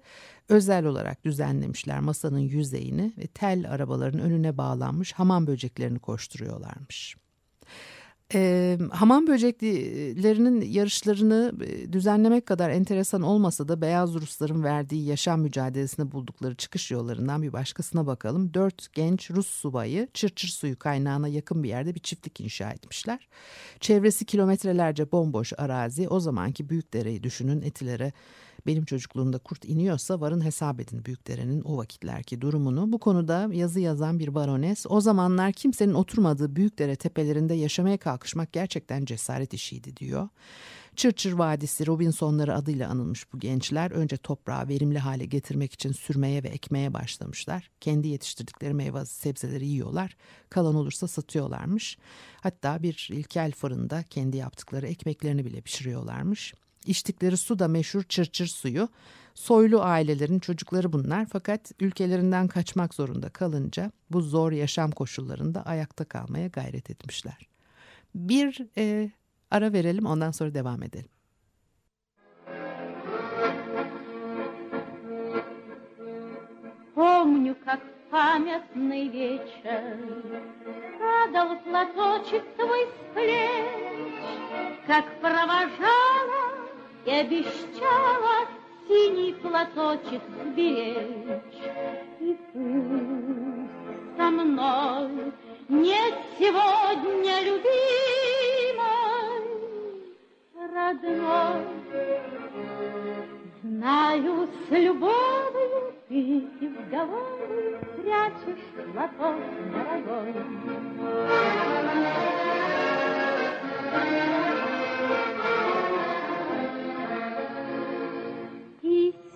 Özel 0.48 0.84
olarak 0.84 1.24
düzenlemişler 1.24 2.00
masanın 2.00 2.38
yüzeyini 2.38 3.12
ve 3.18 3.26
tel 3.26 3.70
arabaların 3.70 4.20
önüne 4.20 4.58
bağlanmış 4.58 5.12
hamam 5.12 5.46
böceklerini 5.46 5.98
koşturuyorlarmış. 5.98 7.16
E, 8.34 8.78
hamam 8.90 9.26
böceklerinin 9.26 10.60
yarışlarını 10.60 11.52
düzenlemek 11.92 12.46
kadar 12.46 12.70
enteresan 12.70 13.22
olmasa 13.22 13.68
da 13.68 13.80
beyaz 13.80 14.14
Rusların 14.14 14.64
verdiği 14.64 15.06
yaşam 15.06 15.40
mücadelesinde 15.40 16.12
buldukları 16.12 16.54
çıkış 16.54 16.90
yollarından 16.90 17.42
bir 17.42 17.52
başkasına 17.52 18.06
bakalım. 18.06 18.54
Dört 18.54 18.92
genç 18.92 19.30
Rus 19.30 19.46
subayı 19.46 20.08
Çırçır 20.14 20.48
suyu 20.48 20.78
kaynağına 20.78 21.28
yakın 21.28 21.62
bir 21.62 21.68
yerde 21.68 21.94
bir 21.94 22.00
çiftlik 22.00 22.40
inşa 22.40 22.70
etmişler. 22.70 23.28
Çevresi 23.80 24.24
kilometrelerce 24.24 25.12
bomboş 25.12 25.52
arazi 25.58 26.08
o 26.08 26.20
zamanki 26.20 26.68
büyük 26.68 26.94
dereyi 26.94 27.22
düşünün 27.22 27.62
etilere 27.62 28.12
benim 28.68 28.84
çocukluğumda 28.84 29.38
kurt 29.38 29.64
iniyorsa 29.64 30.20
varın 30.20 30.44
hesap 30.44 30.80
edin 30.80 31.04
Büyükdere'nin 31.04 31.62
o 31.62 31.76
vakitlerki 31.76 32.40
durumunu. 32.40 32.92
Bu 32.92 32.98
konuda 32.98 33.48
yazı 33.52 33.80
yazan 33.80 34.18
bir 34.18 34.34
barones 34.34 34.86
o 34.88 35.00
zamanlar 35.00 35.52
kimsenin 35.52 35.94
oturmadığı 35.94 36.56
Büyükdere 36.56 36.96
tepelerinde 36.96 37.54
yaşamaya 37.54 37.98
kalkışmak 37.98 38.52
gerçekten 38.52 39.04
cesaret 39.04 39.54
işiydi 39.54 39.96
diyor. 39.96 40.28
Çırçır 40.96 41.32
Vadisi 41.32 41.86
Robinsonları 41.86 42.54
adıyla 42.54 42.88
anılmış 42.88 43.32
bu 43.32 43.38
gençler 43.38 43.90
önce 43.90 44.16
toprağı 44.16 44.68
verimli 44.68 44.98
hale 44.98 45.24
getirmek 45.24 45.72
için 45.72 45.92
sürmeye 45.92 46.42
ve 46.42 46.48
ekmeye 46.48 46.94
başlamışlar. 46.94 47.70
Kendi 47.80 48.08
yetiştirdikleri 48.08 48.74
meyve 48.74 49.04
sebzeleri 49.04 49.66
yiyorlar. 49.66 50.16
Kalan 50.50 50.74
olursa 50.74 51.08
satıyorlarmış. 51.08 51.98
Hatta 52.40 52.82
bir 52.82 53.08
ilkel 53.12 53.52
fırında 53.52 54.02
kendi 54.02 54.36
yaptıkları 54.36 54.86
ekmeklerini 54.86 55.44
bile 55.44 55.60
pişiriyorlarmış 55.60 56.54
İçtikleri 56.87 57.37
su 57.37 57.59
da 57.59 57.67
meşhur 57.67 58.03
çırçır 58.03 58.47
suyu. 58.47 58.89
Soylu 59.35 59.81
ailelerin 59.81 60.39
çocukları 60.39 60.93
bunlar 60.93 61.25
fakat 61.25 61.71
ülkelerinden 61.79 62.47
kaçmak 62.47 62.93
zorunda 62.93 63.29
kalınca 63.29 63.91
bu 64.09 64.21
zor 64.21 64.51
yaşam 64.51 64.91
koşullarında 64.91 65.65
ayakta 65.65 66.05
kalmaya 66.05 66.47
gayret 66.47 66.89
etmişler. 66.89 67.47
Bir 68.15 68.67
e, 68.77 69.11
ara 69.51 69.73
verelim 69.73 70.05
ondan 70.05 70.31
sonra 70.31 70.53
devam 70.53 70.83
edelim. 70.83 71.09
Помню, 76.95 77.55
как 77.65 77.81
памятный 78.11 79.07
вечер 79.07 79.97
Падал 80.99 81.55
платочек 81.63 82.43
твой 82.55 82.83
с 82.85 83.13
плеч, 83.15 84.73
Как 84.85 85.05
провожала 85.19 85.96
и 87.08 87.10
обещала 87.10 88.46
синий 88.86 89.32
платочек 89.32 90.20
сберечь. 90.44 91.62
И 92.20 92.36
пусть 92.52 94.18
со 94.18 94.30
мной 94.30 95.32
нет 95.68 96.14
сегодня 96.38 97.40
любимой, 97.44 97.72
родной. 100.74 101.64
Знаю, 103.62 104.48
с 104.68 104.70
любовью 104.70 105.94
ты 106.08 106.44
изговор 106.60 107.38
прячешь 107.96 108.66
платок 108.92 109.36
дорогой. 109.72 110.34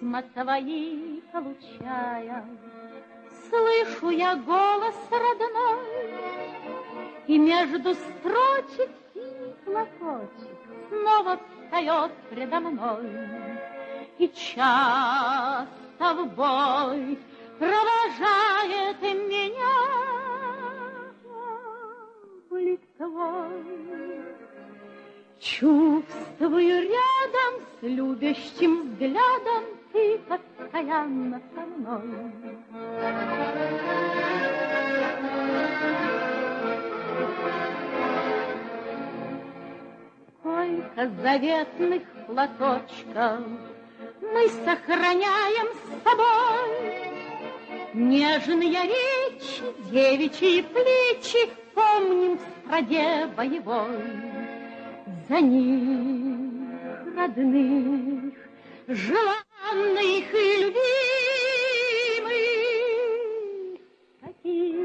письма 0.03 0.23
твои 0.35 1.21
получая, 1.33 2.45
Слышу 3.49 4.11
я 4.11 4.37
голос 4.37 4.97
родной, 5.11 6.51
И 7.27 7.39
между 7.39 7.95
строчек 7.95 8.91
и 9.15 9.55
платочек 9.65 10.59
Снова 10.89 11.39
встает 11.39 12.13
предо 12.31 12.61
мной. 12.61 13.59
И 14.19 14.29
часто 14.29 16.15
в 16.15 16.27
бой 16.35 17.19
провожает 17.59 19.01
меня 19.03 19.73
облик 22.51 22.81
твой. 22.97 24.23
Чувствую 25.41 26.89
рядом 26.89 27.67
с 27.81 27.83
любящим 27.83 28.93
взглядом 28.93 29.82
ты 29.93 30.19
постоянно 30.21 31.41
со 31.55 31.61
мной. 31.61 32.33
Сколько 40.41 41.09
заветных 41.23 42.03
платочков 42.27 43.41
Мы 44.21 44.49
сохраняем 44.65 45.69
с 45.75 46.03
собой. 46.03 47.13
Нежные 47.95 48.83
речи, 48.83 49.63
девичьи 49.91 50.63
плечи 50.63 51.63
Помним 51.75 52.39
в 52.39 52.41
страде 52.65 53.27
боевой. 53.35 54.03
За 55.29 55.41
них, 55.41 57.17
родных, 57.17 58.35
желанных 59.73 60.35
и 60.35 60.57
любимых, 60.65 60.83
таких 64.21 64.83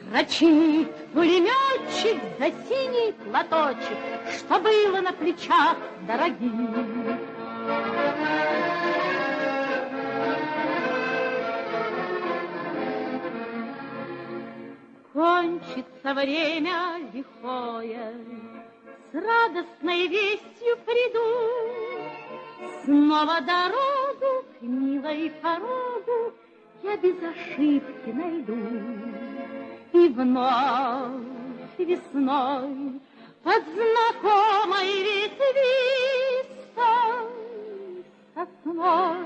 Строчит 0.00 0.94
пулеметчик 1.12 2.18
за 2.38 2.50
синий 2.68 3.12
платочек, 3.12 3.98
Что 4.36 4.60
было 4.60 5.00
на 5.00 5.12
плечах 5.12 5.76
дорогих. 6.06 7.18
Кончится 15.12 16.14
время 16.14 17.10
лихое, 17.12 18.14
С 19.12 19.14
радостной 19.14 20.08
вестью 20.08 20.76
приду, 20.84 21.71
Снова 22.84 23.40
дорогу 23.42 24.44
к 24.58 24.62
милой 24.62 25.30
породу 25.40 26.34
Я 26.82 26.96
без 26.96 27.14
ошибки 27.22 28.10
найду. 28.10 28.56
И 29.92 30.08
вновь 30.08 31.78
весной 31.78 33.00
Под 33.44 33.62
знакомой 33.62 35.02
ветвистой 35.04 35.62
сосной 38.34 39.18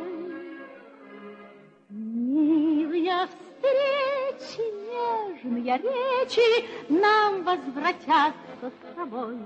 Милая 1.88 3.26
встречи, 3.26 4.60
нежные 4.90 5.78
речи 5.78 6.68
Нам 6.90 7.42
возвратятся 7.42 8.70
с 8.70 8.94
тобой. 8.94 9.38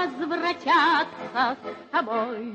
возвратятся 0.00 1.56
с 1.62 1.90
тобой. 1.92 2.54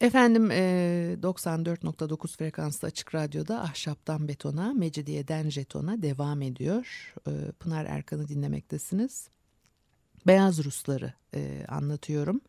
Efendim 0.00 0.50
e, 0.50 1.16
94.9 1.22 2.36
frekansta 2.36 2.86
açık 2.86 3.14
radyoda 3.14 3.60
ahşaptan 3.62 4.28
betona, 4.28 4.72
mecidiyeden 4.72 5.50
jetona 5.50 6.02
devam 6.02 6.42
ediyor. 6.42 7.14
E, 7.28 7.52
Pınar 7.52 7.84
Erkan'ı 7.84 8.28
dinlemektesiniz. 8.28 9.28
Beyaz 10.26 10.64
Rusları 10.64 11.12
e, 11.34 11.64
anlatıyorum. 11.68 12.40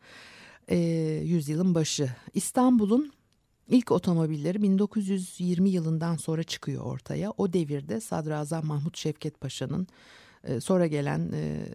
E, 0.68 0.76
yüzyılın 1.24 1.74
başı. 1.74 2.10
İstanbul'un 2.34 3.12
ilk 3.68 3.90
otomobilleri 3.90 4.62
1920 4.62 5.70
yılından 5.70 6.16
sonra 6.16 6.42
çıkıyor 6.42 6.84
ortaya. 6.84 7.30
O 7.30 7.52
devirde 7.52 8.00
Sadrazam 8.00 8.66
Mahmut 8.66 8.96
Şevket 8.96 9.40
Paşa'nın 9.40 9.82
e, 9.82 9.86
sonra 10.59 10.87
gelen 10.87 11.31
e, 11.33 11.65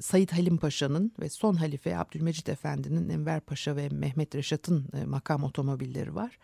Said 0.00 0.30
Halim 0.30 0.56
Paşa'nın 0.56 1.12
ve 1.20 1.28
son 1.28 1.54
halife 1.54 1.98
Abdülmecit 1.98 2.48
Efendi'nin 2.48 3.08
Enver 3.08 3.40
Paşa 3.40 3.76
ve 3.76 3.88
Mehmet 3.88 4.34
Reşat'ın 4.34 4.86
e, 4.94 5.04
makam 5.04 5.44
otomobilleri 5.44 6.14
var. 6.14 6.38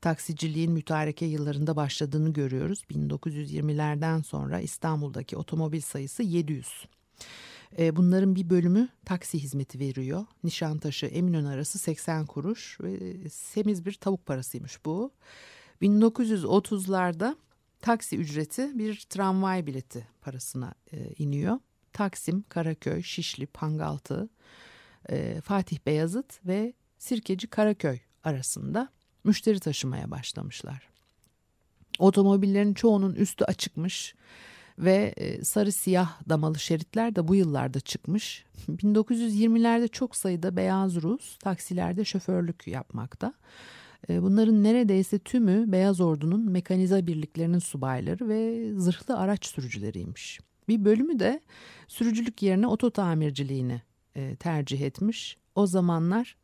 Taksiciliğin 0.00 0.72
mütareke 0.72 1.26
yıllarında 1.26 1.76
başladığını 1.76 2.32
görüyoruz. 2.32 2.82
1920'lerden 2.90 4.20
sonra 4.22 4.60
İstanbul'daki 4.60 5.36
otomobil 5.36 5.80
sayısı 5.80 6.22
700. 6.22 6.86
E, 7.78 7.96
bunların 7.96 8.34
bir 8.34 8.50
bölümü 8.50 8.88
taksi 9.04 9.38
hizmeti 9.38 9.78
veriyor. 9.80 10.26
Nişantaşı 10.44 11.06
Eminönü 11.06 11.48
arası 11.48 11.78
80 11.78 12.26
kuruş 12.26 12.80
ve 12.80 13.14
semiz 13.28 13.86
bir 13.86 13.92
tavuk 13.92 14.26
parasıymış 14.26 14.84
bu. 14.84 15.10
1930'larda 15.82 17.36
taksi 17.80 18.16
ücreti 18.16 18.78
bir 18.78 19.06
tramvay 19.10 19.66
bileti 19.66 20.06
parasına 20.20 20.74
e, 20.92 21.12
iniyor. 21.18 21.58
Taksim, 21.92 22.44
Karaköy, 22.48 23.02
Şişli, 23.02 23.46
Pangaltı, 23.46 24.28
e, 25.08 25.40
Fatih 25.40 25.78
Beyazıt 25.86 26.46
ve 26.46 26.72
Sirkeci 26.98 27.46
Karaköy 27.46 27.98
arasında 28.24 28.88
müşteri 29.24 29.60
taşımaya 29.60 30.10
başlamışlar. 30.10 30.88
Otomobillerin 31.98 32.74
çoğunun 32.74 33.14
üstü 33.14 33.44
açıkmış 33.44 34.14
ve 34.78 35.14
e, 35.16 35.44
sarı 35.44 35.72
siyah 35.72 36.28
damalı 36.28 36.58
şeritler 36.58 37.16
de 37.16 37.28
bu 37.28 37.34
yıllarda 37.34 37.80
çıkmış. 37.80 38.44
1920'lerde 38.68 39.88
çok 39.88 40.16
sayıda 40.16 40.56
beyaz 40.56 40.94
Rus 40.96 41.38
taksilerde 41.38 42.04
şoförlük 42.04 42.66
yapmakta. 42.66 43.34
E, 44.08 44.22
bunların 44.22 44.62
neredeyse 44.62 45.18
tümü 45.18 45.72
Beyaz 45.72 46.00
Ordu'nun 46.00 46.50
mekanize 46.50 47.06
birliklerinin 47.06 47.58
subayları 47.58 48.28
ve 48.28 48.72
zırhlı 48.74 49.18
araç 49.18 49.46
sürücüleriymiş. 49.46 50.40
Bir 50.68 50.84
bölümü 50.84 51.18
de 51.18 51.40
sürücülük 51.88 52.42
yerine 52.42 52.66
oto 52.66 52.90
tamirciliğini 52.90 53.82
e, 54.14 54.36
tercih 54.36 54.80
etmiş. 54.80 55.36
O 55.54 55.66
zamanlar 55.66 56.36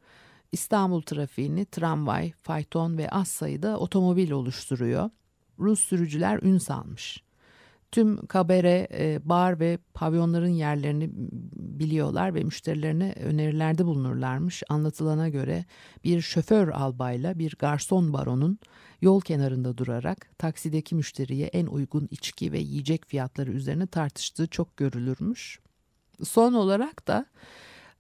İstanbul 0.53 1.03
trafiğini 1.03 1.65
tramvay, 1.65 2.33
fayton 2.43 2.99
ve 2.99 3.11
az 3.11 3.29
sayıda 3.29 3.79
otomobil 3.79 4.31
oluşturuyor. 4.31 5.11
Rus 5.59 5.81
sürücüler 5.81 6.43
ün 6.43 6.59
salmış. 6.59 7.23
Tüm 7.93 8.27
kabare, 8.27 8.89
e, 8.93 9.21
bar 9.25 9.61
ve 9.61 9.79
pavyonların 9.95 10.49
yerlerini 10.49 11.11
biliyorlar 11.57 12.35
ve 12.35 12.45
müşterilerine 12.45 13.15
önerilerde 13.25 13.87
bulunurlarmış. 13.87 14.63
Anlatılana 14.69 15.29
göre 15.29 15.65
bir 16.05 16.21
şoför 16.21 16.69
albayla 16.69 17.39
bir 17.39 17.57
garson 17.59 18.13
baronun 18.13 18.59
yol 19.01 19.21
kenarında 19.21 19.79
durarak 19.79 20.39
taksideki 20.39 20.95
müşteriye 20.95 21.47
en 21.47 21.67
uygun 21.67 22.09
içki 22.11 22.53
ve 22.53 22.59
yiyecek 22.59 23.07
fiyatları 23.07 23.51
üzerine 23.51 23.87
tartıştığı 23.87 24.47
çok 24.47 24.77
görülürmüş. 24.77 25.61
Son 26.25 26.53
olarak 26.53 27.09
da 27.09 27.27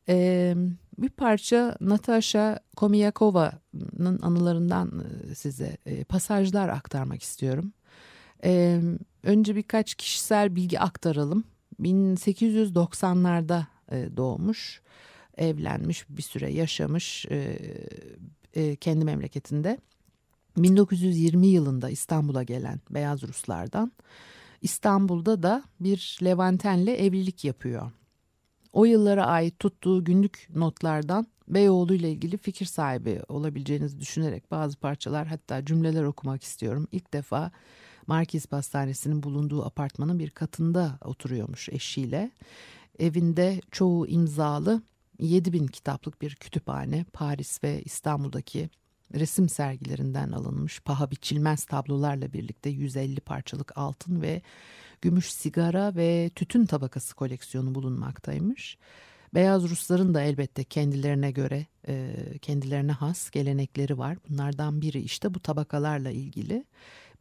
e, 0.09 0.55
bir 0.99 1.11
parça 1.11 1.77
Natasha 1.81 2.61
Komiyakova'nın 2.77 4.19
anılarından 4.23 5.05
size 5.35 5.77
e, 5.87 6.05
pasajlar 6.05 6.69
aktarmak 6.69 7.23
istiyorum. 7.23 7.73
E, 8.45 8.81
önce 9.23 9.57
birkaç 9.57 9.95
kişisel 9.95 10.57
bilgi 10.57 10.81
aktaralım. 10.81 11.45
1890'larda 11.81 13.67
e, 13.93 14.17
doğmuş, 14.17 14.83
evlenmiş, 15.37 16.05
bir 16.09 16.23
süre 16.23 16.53
yaşamış 16.53 17.27
e, 17.31 17.59
e, 18.55 18.77
kendi 18.77 19.05
memleketinde. 19.05 19.79
1920 20.57 21.47
yılında 21.47 21.91
İstanbul'a 21.91 22.43
gelen 22.43 22.81
Beyaz 22.91 23.23
Ruslardan 23.23 23.93
İstanbul'da 24.63 25.43
da 25.43 25.63
bir 25.81 26.19
Levanten'le 26.25 26.87
evlilik 26.87 27.45
yapıyor. 27.45 27.91
O 28.73 28.85
yıllara 28.85 29.27
ait 29.27 29.59
tuttuğu 29.59 30.05
günlük 30.05 30.49
notlardan 30.55 31.27
Beyoğlu 31.49 31.95
ile 31.95 32.11
ilgili 32.11 32.37
fikir 32.37 32.67
sahibi 32.67 33.21
olabileceğinizi 33.29 34.01
düşünerek 34.01 34.51
bazı 34.51 34.77
parçalar 34.77 35.27
hatta 35.27 35.65
cümleler 35.65 36.05
okumak 36.05 36.43
istiyorum. 36.43 36.89
İlk 36.93 37.13
defa 37.13 37.51
Markiz 38.07 38.47
Pastanesi'nin 38.47 39.23
bulunduğu 39.23 39.65
apartmanın 39.65 40.19
bir 40.19 40.31
katında 40.31 40.99
oturuyormuş 41.05 41.69
eşiyle. 41.69 42.31
Evinde 42.99 43.61
çoğu 43.71 44.07
imzalı 44.07 44.83
7000 45.19 45.67
kitaplık 45.67 46.23
bir 46.23 46.35
kütüphane 46.35 47.05
Paris 47.13 47.65
ve 47.65 47.83
İstanbul'daki 47.83 48.71
resim 49.15 49.49
sergilerinden 49.49 50.33
alınmış 50.33 50.81
paha 50.81 51.11
biçilmez 51.11 51.65
tablolarla 51.65 52.33
birlikte 52.33 52.71
150 52.71 53.21
parçalık 53.21 53.79
altın 53.79 54.23
ve 54.23 54.43
gümüş 55.03 55.33
sigara 55.33 55.95
ve 55.95 56.31
tütün 56.35 56.67
tabakası 56.67 57.15
koleksiyonu 57.15 57.75
bulunmaktaymış. 57.75 58.79
Beyaz 59.35 59.63
Rusların 59.63 60.15
da 60.15 60.23
elbette 60.23 60.65
kendilerine 60.65 61.31
göre 61.31 61.67
kendilerine 62.43 62.93
has 62.93 63.31
gelenekleri 63.31 63.99
var. 63.99 64.19
Bunlardan 64.29 64.81
biri 64.81 65.01
işte 65.01 65.35
bu 65.35 65.41
tabakalarla 65.41 66.11
ilgili. 66.11 66.65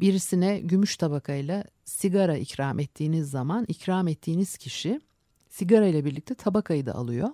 Birisine 0.02 0.60
gümüş 0.60 0.98
tabakayla 0.98 1.64
sigara 1.86 2.38
ikram 2.38 2.80
ettiğiniz 2.80 3.30
zaman 3.30 3.66
ikram 3.68 4.08
ettiğiniz 4.08 4.58
kişi 4.58 5.02
Sigara 5.50 5.88
ile 5.88 6.06
birlikte 6.06 6.36
tabakayı 6.36 6.86
da 6.86 6.96
alıyor. 6.96 7.30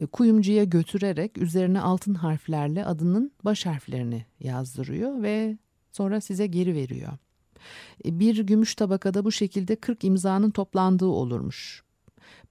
E, 0.00 0.06
kuyumcuya 0.06 0.64
götürerek 0.64 1.38
üzerine 1.38 1.80
altın 1.80 2.14
harflerle 2.14 2.84
adının 2.84 3.32
baş 3.44 3.66
harflerini 3.66 4.26
yazdırıyor 4.40 5.22
ve 5.22 5.58
sonra 5.92 6.20
size 6.20 6.46
geri 6.46 6.74
veriyor. 6.74 7.12
E, 8.04 8.18
bir 8.18 8.38
gümüş 8.38 8.74
tabakada 8.74 9.24
bu 9.24 9.32
şekilde 9.32 9.76
40 9.76 10.04
imzanın 10.04 10.50
toplandığı 10.50 11.06
olurmuş. 11.06 11.84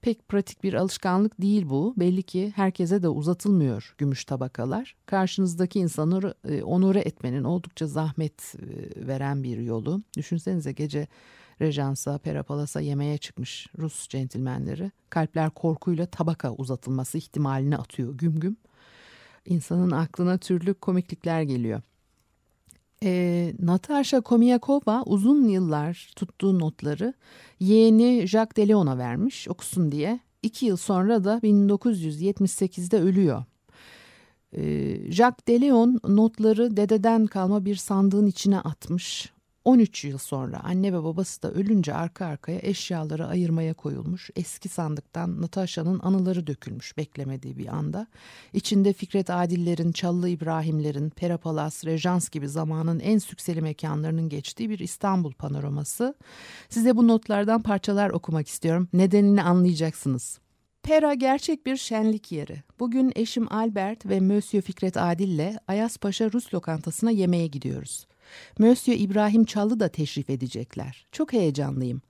Pek 0.04 0.28
pratik 0.28 0.64
bir 0.64 0.74
alışkanlık 0.74 1.40
değil 1.40 1.68
bu. 1.68 1.94
Belli 1.96 2.22
ki 2.22 2.52
herkese 2.56 3.02
de 3.02 3.08
uzatılmıyor 3.08 3.94
gümüş 3.98 4.24
tabakalar. 4.24 4.96
Karşınızdaki 5.06 5.78
insanı 5.78 6.34
e, 6.48 6.62
onore 6.62 7.00
etmenin 7.00 7.44
oldukça 7.44 7.86
zahmet 7.86 8.54
veren 8.96 9.42
bir 9.42 9.58
yolu. 9.58 10.02
Düşünsenize 10.16 10.72
gece 10.72 11.08
Rejansa, 11.60 12.18
Perapalas'a 12.18 12.80
yemeğe 12.80 13.18
çıkmış 13.18 13.66
Rus 13.78 14.08
centilmenleri 14.08 14.90
kalpler 15.10 15.50
korkuyla 15.50 16.06
tabaka 16.06 16.52
uzatılması 16.52 17.18
ihtimalini 17.18 17.76
atıyor 17.76 18.14
güm 18.14 18.40
güm. 18.40 18.56
İnsanın 19.46 19.90
aklına 19.90 20.38
türlü 20.38 20.74
komiklikler 20.74 21.42
geliyor. 21.42 21.82
E, 23.02 23.52
Natasha 23.58 24.20
Komyakova 24.20 25.02
uzun 25.06 25.48
yıllar 25.48 26.10
tuttuğu 26.16 26.58
notları 26.58 27.14
yeğeni 27.60 28.26
Jacques 28.26 28.56
de 28.56 28.68
Leon'a 28.68 28.98
vermiş 28.98 29.48
okusun 29.48 29.92
diye. 29.92 30.20
İki 30.42 30.66
yıl 30.66 30.76
sonra 30.76 31.24
da 31.24 31.40
1978'de 31.42 33.00
ölüyor. 33.00 33.44
E, 34.52 34.62
Jacques 35.12 35.46
de 35.48 35.60
Leon 35.60 36.00
notları 36.08 36.76
dededen 36.76 37.26
kalma 37.26 37.64
bir 37.64 37.76
sandığın 37.76 38.26
içine 38.26 38.60
atmış. 38.60 39.32
13 39.64 40.04
yıl 40.04 40.18
sonra 40.18 40.60
anne 40.64 40.92
ve 40.92 41.02
babası 41.04 41.42
da 41.42 41.52
ölünce 41.52 41.94
arka 41.94 42.26
arkaya 42.26 42.58
eşyaları 42.62 43.26
ayırmaya 43.26 43.74
koyulmuş. 43.74 44.30
Eski 44.36 44.68
sandıktan 44.68 45.42
Natasha'nın 45.42 46.00
anıları 46.02 46.46
dökülmüş 46.46 46.96
beklemediği 46.96 47.58
bir 47.58 47.66
anda. 47.66 48.06
İçinde 48.52 48.92
Fikret 48.92 49.30
Adiller'in, 49.30 49.92
Çallı 49.92 50.28
İbrahimler'in, 50.28 51.10
Perapalas, 51.10 51.84
Rejans 51.84 52.28
gibi 52.28 52.48
zamanın 52.48 53.00
en 53.00 53.18
sükseli 53.18 53.60
mekanlarının 53.60 54.28
geçtiği 54.28 54.70
bir 54.70 54.78
İstanbul 54.78 55.32
panoraması. 55.32 56.14
Size 56.68 56.96
bu 56.96 57.08
notlardan 57.08 57.62
parçalar 57.62 58.10
okumak 58.10 58.48
istiyorum. 58.48 58.88
Nedenini 58.92 59.42
anlayacaksınız. 59.42 60.38
Pera 60.82 61.14
gerçek 61.14 61.66
bir 61.66 61.76
şenlik 61.76 62.32
yeri. 62.32 62.62
Bugün 62.78 63.12
eşim 63.16 63.52
Albert 63.52 64.06
ve 64.06 64.20
Monsieur 64.20 64.62
Fikret 64.62 64.96
Adil'le 64.96 65.56
Ayaspaşa 65.68 66.32
Rus 66.32 66.54
lokantasına 66.54 67.10
yemeğe 67.10 67.46
gidiyoruz. 67.46 68.06
Monsieur 68.58 68.98
İbrahim 68.98 69.44
Çallı 69.44 69.80
da 69.80 69.88
teşrif 69.88 70.30
edecekler. 70.30 71.06
Çok 71.12 71.32
heyecanlıyım. 71.32 72.02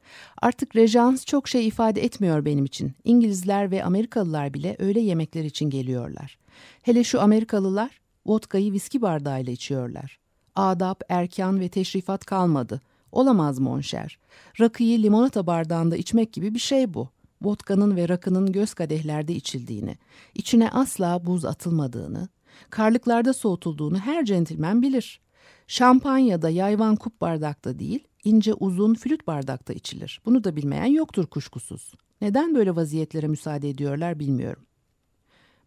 Artık 0.42 0.76
rejans 0.76 1.24
çok 1.24 1.48
şey 1.48 1.66
ifade 1.66 2.04
etmiyor 2.04 2.44
benim 2.44 2.64
için. 2.64 2.92
İngilizler 3.04 3.70
ve 3.70 3.84
Amerikalılar 3.84 4.54
bile 4.54 4.76
öyle 4.78 5.00
yemekler 5.00 5.44
için 5.44 5.70
geliyorlar. 5.70 6.38
Hele 6.82 7.04
şu 7.04 7.20
Amerikalılar 7.20 8.00
vodkayı 8.26 8.72
viski 8.72 9.02
bardağıyla 9.02 9.52
içiyorlar. 9.52 10.18
Adap, 10.56 11.02
erkan 11.08 11.60
ve 11.60 11.68
teşrifat 11.68 12.24
kalmadı. 12.24 12.80
Olamaz 13.12 13.58
monşer. 13.58 14.18
Rakıyı 14.60 15.02
limonata 15.02 15.46
bardağında 15.46 15.96
içmek 15.96 16.32
gibi 16.32 16.54
bir 16.54 16.58
şey 16.58 16.94
bu. 16.94 17.08
Vodkanın 17.42 17.96
ve 17.96 18.08
rakının 18.08 18.52
göz 18.52 18.74
kadehlerde 18.74 19.34
içildiğini, 19.34 19.98
içine 20.34 20.70
asla 20.70 21.26
buz 21.26 21.44
atılmadığını, 21.44 22.28
karlıklarda 22.70 23.32
soğutulduğunu 23.32 23.98
her 23.98 24.24
centilmen 24.24 24.82
bilir. 24.82 25.20
Şampanyada 25.68 26.50
yayvan 26.50 26.96
kup 26.96 27.20
bardakta 27.20 27.78
değil, 27.78 28.04
ince 28.24 28.54
uzun 28.54 28.94
flüt 28.94 29.26
bardakta 29.26 29.72
içilir. 29.72 30.20
Bunu 30.26 30.44
da 30.44 30.56
bilmeyen 30.56 30.84
yoktur 30.84 31.26
kuşkusuz. 31.26 31.94
Neden 32.20 32.54
böyle 32.54 32.76
vaziyetlere 32.76 33.28
müsaade 33.28 33.70
ediyorlar 33.70 34.18
bilmiyorum. 34.18 34.62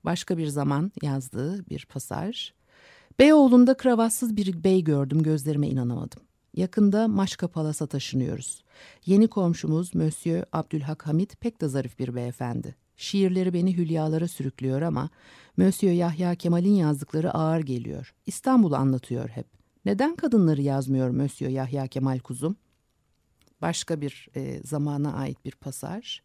Başka 0.06 0.38
bir 0.38 0.48
zaman 0.48 0.92
yazdığı 1.02 1.70
bir 1.70 1.86
pasaj. 1.86 2.52
Beyoğlu'nda 3.20 3.78
kravatsız 3.78 4.36
bir 4.36 4.64
bey 4.64 4.84
gördüm 4.84 5.24
gözlerime 5.24 5.68
inanamadım. 5.68 6.22
Yakında 6.54 7.08
Maşka 7.08 7.48
Palas'a 7.48 7.88
taşınıyoruz. 7.88 8.64
Yeni 9.06 9.28
komşumuz 9.28 9.96
Monsieur 9.96 10.44
Abdülhak 10.54 11.08
Hamit 11.08 11.42
pek 11.42 11.62
de 11.62 11.68
zarif 11.68 12.00
bir 12.00 12.16
beyefendi. 12.16 12.76
Şiirleri 12.98 13.54
beni 13.54 13.78
hülyalara 13.78 14.28
sürüklüyor 14.28 14.82
ama 14.82 15.10
Monsieur 15.58 15.94
Yahya 15.94 16.36
Kemal'in 16.36 16.76
yazdıkları 16.76 17.34
ağır 17.34 17.60
geliyor. 17.60 18.14
İstanbul'u 18.26 18.76
anlatıyor 18.76 19.30
hep. 19.30 19.48
Neden 19.88 20.16
kadınları 20.16 20.62
yazmıyor 20.62 21.10
Mösyö 21.10 21.50
Yahya 21.50 21.88
Kemal 21.88 22.20
Kuzum? 22.20 22.56
Başka 23.62 24.02
bir 24.02 24.30
e, 24.36 24.62
zamana 24.64 25.14
ait 25.14 25.46
bir 25.46 25.52
pasaj. 25.52 26.20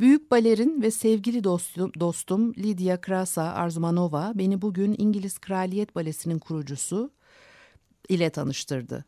Büyük 0.00 0.30
balerin 0.30 0.82
ve 0.82 0.90
sevgili 0.90 1.44
dostum, 1.44 1.92
dostum 2.00 2.54
Lydia 2.54 3.00
Krasa 3.00 3.42
Arzumanova 3.42 4.32
beni 4.34 4.62
bugün 4.62 4.94
İngiliz 4.98 5.38
Kraliyet 5.38 5.94
Balesi'nin 5.94 6.38
kurucusu 6.38 7.10
ile 8.08 8.30
tanıştırdı. 8.30 9.04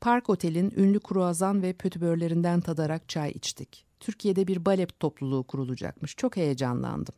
Park 0.00 0.30
Otel'in 0.30 0.72
ünlü 0.76 1.00
kruazan 1.00 1.62
ve 1.62 1.72
pötibörlerinden 1.72 2.60
tadarak 2.60 3.08
çay 3.08 3.30
içtik. 3.30 3.86
Türkiye'de 4.00 4.46
bir 4.46 4.64
bale 4.64 4.86
topluluğu 4.86 5.42
kurulacakmış. 5.42 6.16
Çok 6.16 6.36
heyecanlandım. 6.36 7.14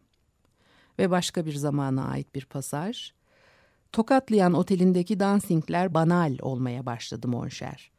Ve 0.99 1.11
başka 1.11 1.47
bir 1.47 1.55
zamana 1.55 2.05
ait 2.05 2.35
bir 2.35 2.45
pasaj. 2.45 3.13
Tokatlayan 3.93 4.55
otelindeki 4.55 5.21
dansingler 5.21 5.95
banal 5.95 6.37
olmaya 6.43 6.87
başladı 6.87 7.29
Monşer. 7.29 7.91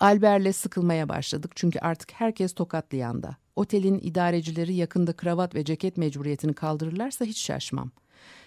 Alber'le 0.00 0.52
sıkılmaya 0.52 1.08
başladık 1.08 1.52
çünkü 1.54 1.78
artık 1.78 2.12
herkes 2.12 2.54
Tokatlayan'da. 2.54 3.36
Otelin 3.56 3.98
idarecileri 4.02 4.74
yakında 4.74 5.12
kravat 5.12 5.54
ve 5.54 5.64
ceket 5.64 5.96
mecburiyetini 5.96 6.54
kaldırırlarsa 6.54 7.24
hiç 7.24 7.38
şaşmam. 7.38 7.90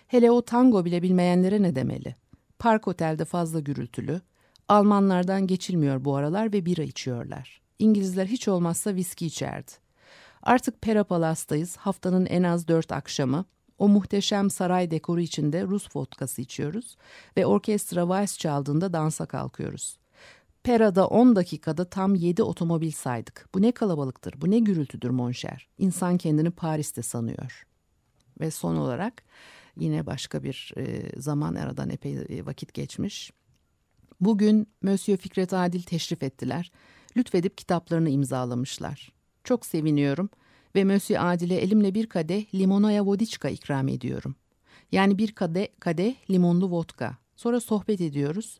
Hele 0.07 0.31
o 0.31 0.41
tango 0.41 0.85
bile 0.85 1.01
bilmeyenlere 1.01 1.61
ne 1.61 1.75
demeli? 1.75 2.15
Park 2.59 2.87
otelde 2.87 3.25
fazla 3.25 3.59
gürültülü. 3.59 4.21
Almanlardan 4.67 5.47
geçilmiyor 5.47 6.05
bu 6.05 6.15
aralar 6.15 6.53
ve 6.53 6.65
bira 6.65 6.83
içiyorlar. 6.83 7.61
İngilizler 7.79 8.25
hiç 8.25 8.47
olmazsa 8.47 8.95
viski 8.95 9.25
içerdi. 9.25 9.71
Artık 10.43 10.81
Pera 10.81 11.03
Palas'tayız. 11.03 11.77
Haftanın 11.77 12.25
en 12.25 12.43
az 12.43 12.67
dört 12.67 12.91
akşamı. 12.91 13.45
O 13.79 13.87
muhteşem 13.87 14.49
saray 14.49 14.91
dekoru 14.91 15.21
içinde 15.21 15.63
Rus 15.63 15.95
vodkası 15.95 16.41
içiyoruz 16.41 16.97
ve 17.37 17.45
orkestra 17.45 18.09
vals 18.09 18.37
çaldığında 18.37 18.93
dansa 18.93 19.25
kalkıyoruz. 19.25 19.97
Pera'da 20.63 21.07
10 21.07 21.35
dakikada 21.35 21.85
tam 21.85 22.15
7 22.15 22.43
otomobil 22.43 22.91
saydık. 22.91 23.49
Bu 23.55 23.61
ne 23.61 23.71
kalabalıktır, 23.71 24.33
bu 24.41 24.51
ne 24.51 24.59
gürültüdür 24.59 25.09
Monşer. 25.09 25.67
İnsan 25.77 26.17
kendini 26.17 26.51
Paris'te 26.51 27.01
sanıyor. 27.01 27.65
Ve 28.39 28.51
son 28.51 28.75
olarak 28.75 29.23
yine 29.77 30.05
başka 30.05 30.43
bir 30.43 30.73
e, 30.77 31.09
zaman 31.21 31.55
aradan 31.55 31.89
epey 31.89 32.13
e, 32.13 32.45
vakit 32.45 32.73
geçmiş. 32.73 33.31
Bugün 34.21 34.67
Monsieur 34.81 35.17
Fikret 35.17 35.53
Adil 35.53 35.81
teşrif 35.81 36.23
ettiler. 36.23 36.71
Lütfedip 37.17 37.57
kitaplarını 37.57 38.09
imzalamışlar. 38.09 39.13
Çok 39.43 39.65
seviniyorum 39.65 40.29
ve 40.75 40.83
Mösyö 40.83 41.19
Adil'e 41.19 41.55
elimle 41.55 41.93
bir 41.93 42.05
kadeh 42.07 42.55
limonaya 42.55 43.05
vodiçka 43.05 43.49
ikram 43.49 43.87
ediyorum. 43.87 44.35
Yani 44.91 45.17
bir 45.17 45.31
kadeh, 45.31 45.67
kadeh 45.79 46.15
limonlu 46.29 46.71
vodka. 46.71 47.17
Sonra 47.35 47.59
sohbet 47.59 48.01
ediyoruz. 48.01 48.59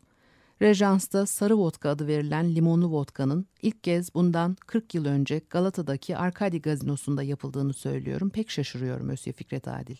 Rejans'ta 0.62 1.26
sarı 1.26 1.58
vodka 1.58 1.90
adı 1.90 2.06
verilen 2.06 2.54
limonlu 2.54 2.90
vodkanın 2.90 3.46
ilk 3.62 3.84
kez 3.84 4.14
bundan 4.14 4.56
40 4.66 4.94
yıl 4.94 5.04
önce 5.04 5.40
Galata'daki 5.50 6.16
Arkadi 6.16 6.62
gazinosunda 6.62 7.22
yapıldığını 7.22 7.72
söylüyorum. 7.72 8.30
Pek 8.30 8.50
şaşırıyorum 8.50 9.06
Mösyö 9.06 9.32
Fikret 9.32 9.68
Adil. 9.68 9.96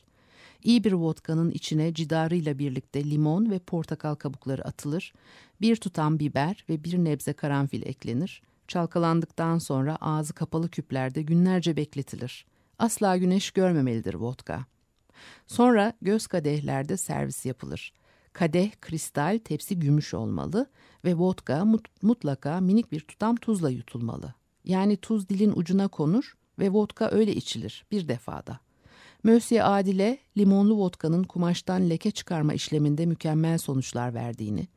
İyi 0.65 0.85
bir 0.85 0.93
vodkanın 0.93 1.51
içine 1.51 1.95
cidarıyla 1.95 2.59
birlikte 2.59 3.11
limon 3.11 3.51
ve 3.51 3.59
portakal 3.59 4.15
kabukları 4.15 4.65
atılır, 4.65 5.13
bir 5.61 5.77
tutam 5.77 6.19
biber 6.19 6.65
ve 6.69 6.85
bir 6.85 6.99
nebze 6.99 7.33
karanfil 7.33 7.83
eklenir. 7.83 8.43
Çalkalandıktan 8.71 9.59
sonra 9.59 9.97
ağzı 10.01 10.33
kapalı 10.35 10.69
küplerde 10.69 11.23
günlerce 11.23 11.77
bekletilir. 11.77 12.47
Asla 12.79 13.17
güneş 13.17 13.51
görmemelidir 13.51 14.15
vodka. 14.15 14.65
Sonra 15.47 15.93
göz 16.03 16.27
kadehlerde 16.27 16.97
servis 16.97 17.47
yapılır. 17.47 17.93
Kadeh 18.33 18.71
kristal, 18.81 19.39
tepsi 19.45 19.79
gümüş 19.79 20.15
olmalı 20.15 20.71
ve 21.05 21.15
vodka 21.15 21.65
mut 21.65 22.03
mutlaka 22.03 22.61
minik 22.61 22.93
bir 22.93 23.01
tutam 23.01 23.37
tuzla 23.37 23.71
yutulmalı. 23.71 24.35
Yani 24.65 24.97
tuz 24.97 25.29
dilin 25.29 25.53
ucuna 25.57 25.89
konur 25.89 26.37
ve 26.59 26.71
vodka 26.71 27.11
öyle 27.11 27.35
içilir 27.35 27.85
bir 27.91 28.09
defada. 28.09 28.61
Mösyö 29.23 29.65
Adile 29.65 30.19
limonlu 30.39 30.77
vodkanın 30.77 31.23
kumaştan 31.23 31.91
leke 31.91 32.11
çıkarma 32.11 32.55
işleminde 32.55 33.07
mükemmel 33.07 33.59
sonuçlar 33.59 34.15
verdiğini, 34.15 34.69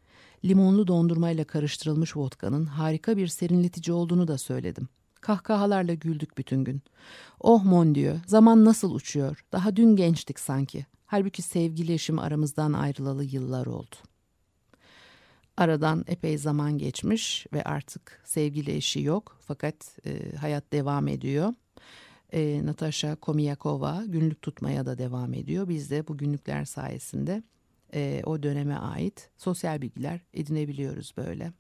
limonlu 0.46 0.88
dondurmayla 0.88 1.44
karıştırılmış 1.44 2.18
vodkanın 2.18 2.66
harika 2.66 3.18
bir 3.18 3.28
serinletici 3.28 3.94
olduğunu 3.94 4.28
da 4.28 4.38
söyledim. 4.38 4.88
Kahkahalarla 5.22 5.94
güldük 5.94 6.38
bütün 6.38 6.64
gün. 6.64 6.82
Oh 7.40 7.64
mon 7.64 7.96
diyor, 7.96 8.20
zaman 8.28 8.66
nasıl 8.66 8.96
uçuyor. 8.96 9.46
Daha 9.52 9.76
dün 9.76 9.96
gençtik 9.96 10.40
sanki. 10.40 10.86
Halbuki 11.06 11.42
sevgili 11.42 11.94
eşim 11.94 12.20
aramızdan 12.20 12.74
ayrılalı 12.74 13.24
yıllar 13.24 13.66
oldu. 13.66 13.96
Aradan 15.58 16.04
epey 16.08 16.38
zaman 16.38 16.78
geçmiş 16.78 17.46
ve 17.54 17.64
artık 17.64 18.22
sevgili 18.26 18.72
eşi 18.72 19.02
yok 19.02 19.38
fakat 19.42 19.98
e, 20.06 20.36
hayat 20.36 20.74
devam 20.74 21.08
ediyor. 21.08 21.54
e, 22.34 22.66
Natasha 22.66 23.16
Komiyakova 23.16 24.04
günlük 24.08 24.42
tutmaya 24.42 24.86
da 24.86 24.98
devam 24.98 25.34
ediyor. 25.34 25.70
Biz 25.70 25.92
de 25.92 26.08
bu 26.08 26.18
günlükler 26.18 26.66
sayesinde 26.66 27.44
e, 27.94 28.22
o 28.26 28.44
döneme 28.44 28.76
ait 28.76 29.30
sosyal 29.38 29.82
bilgiler 29.82 30.20
edinebiliyoruz 30.34 31.14
böyle. 31.18 31.54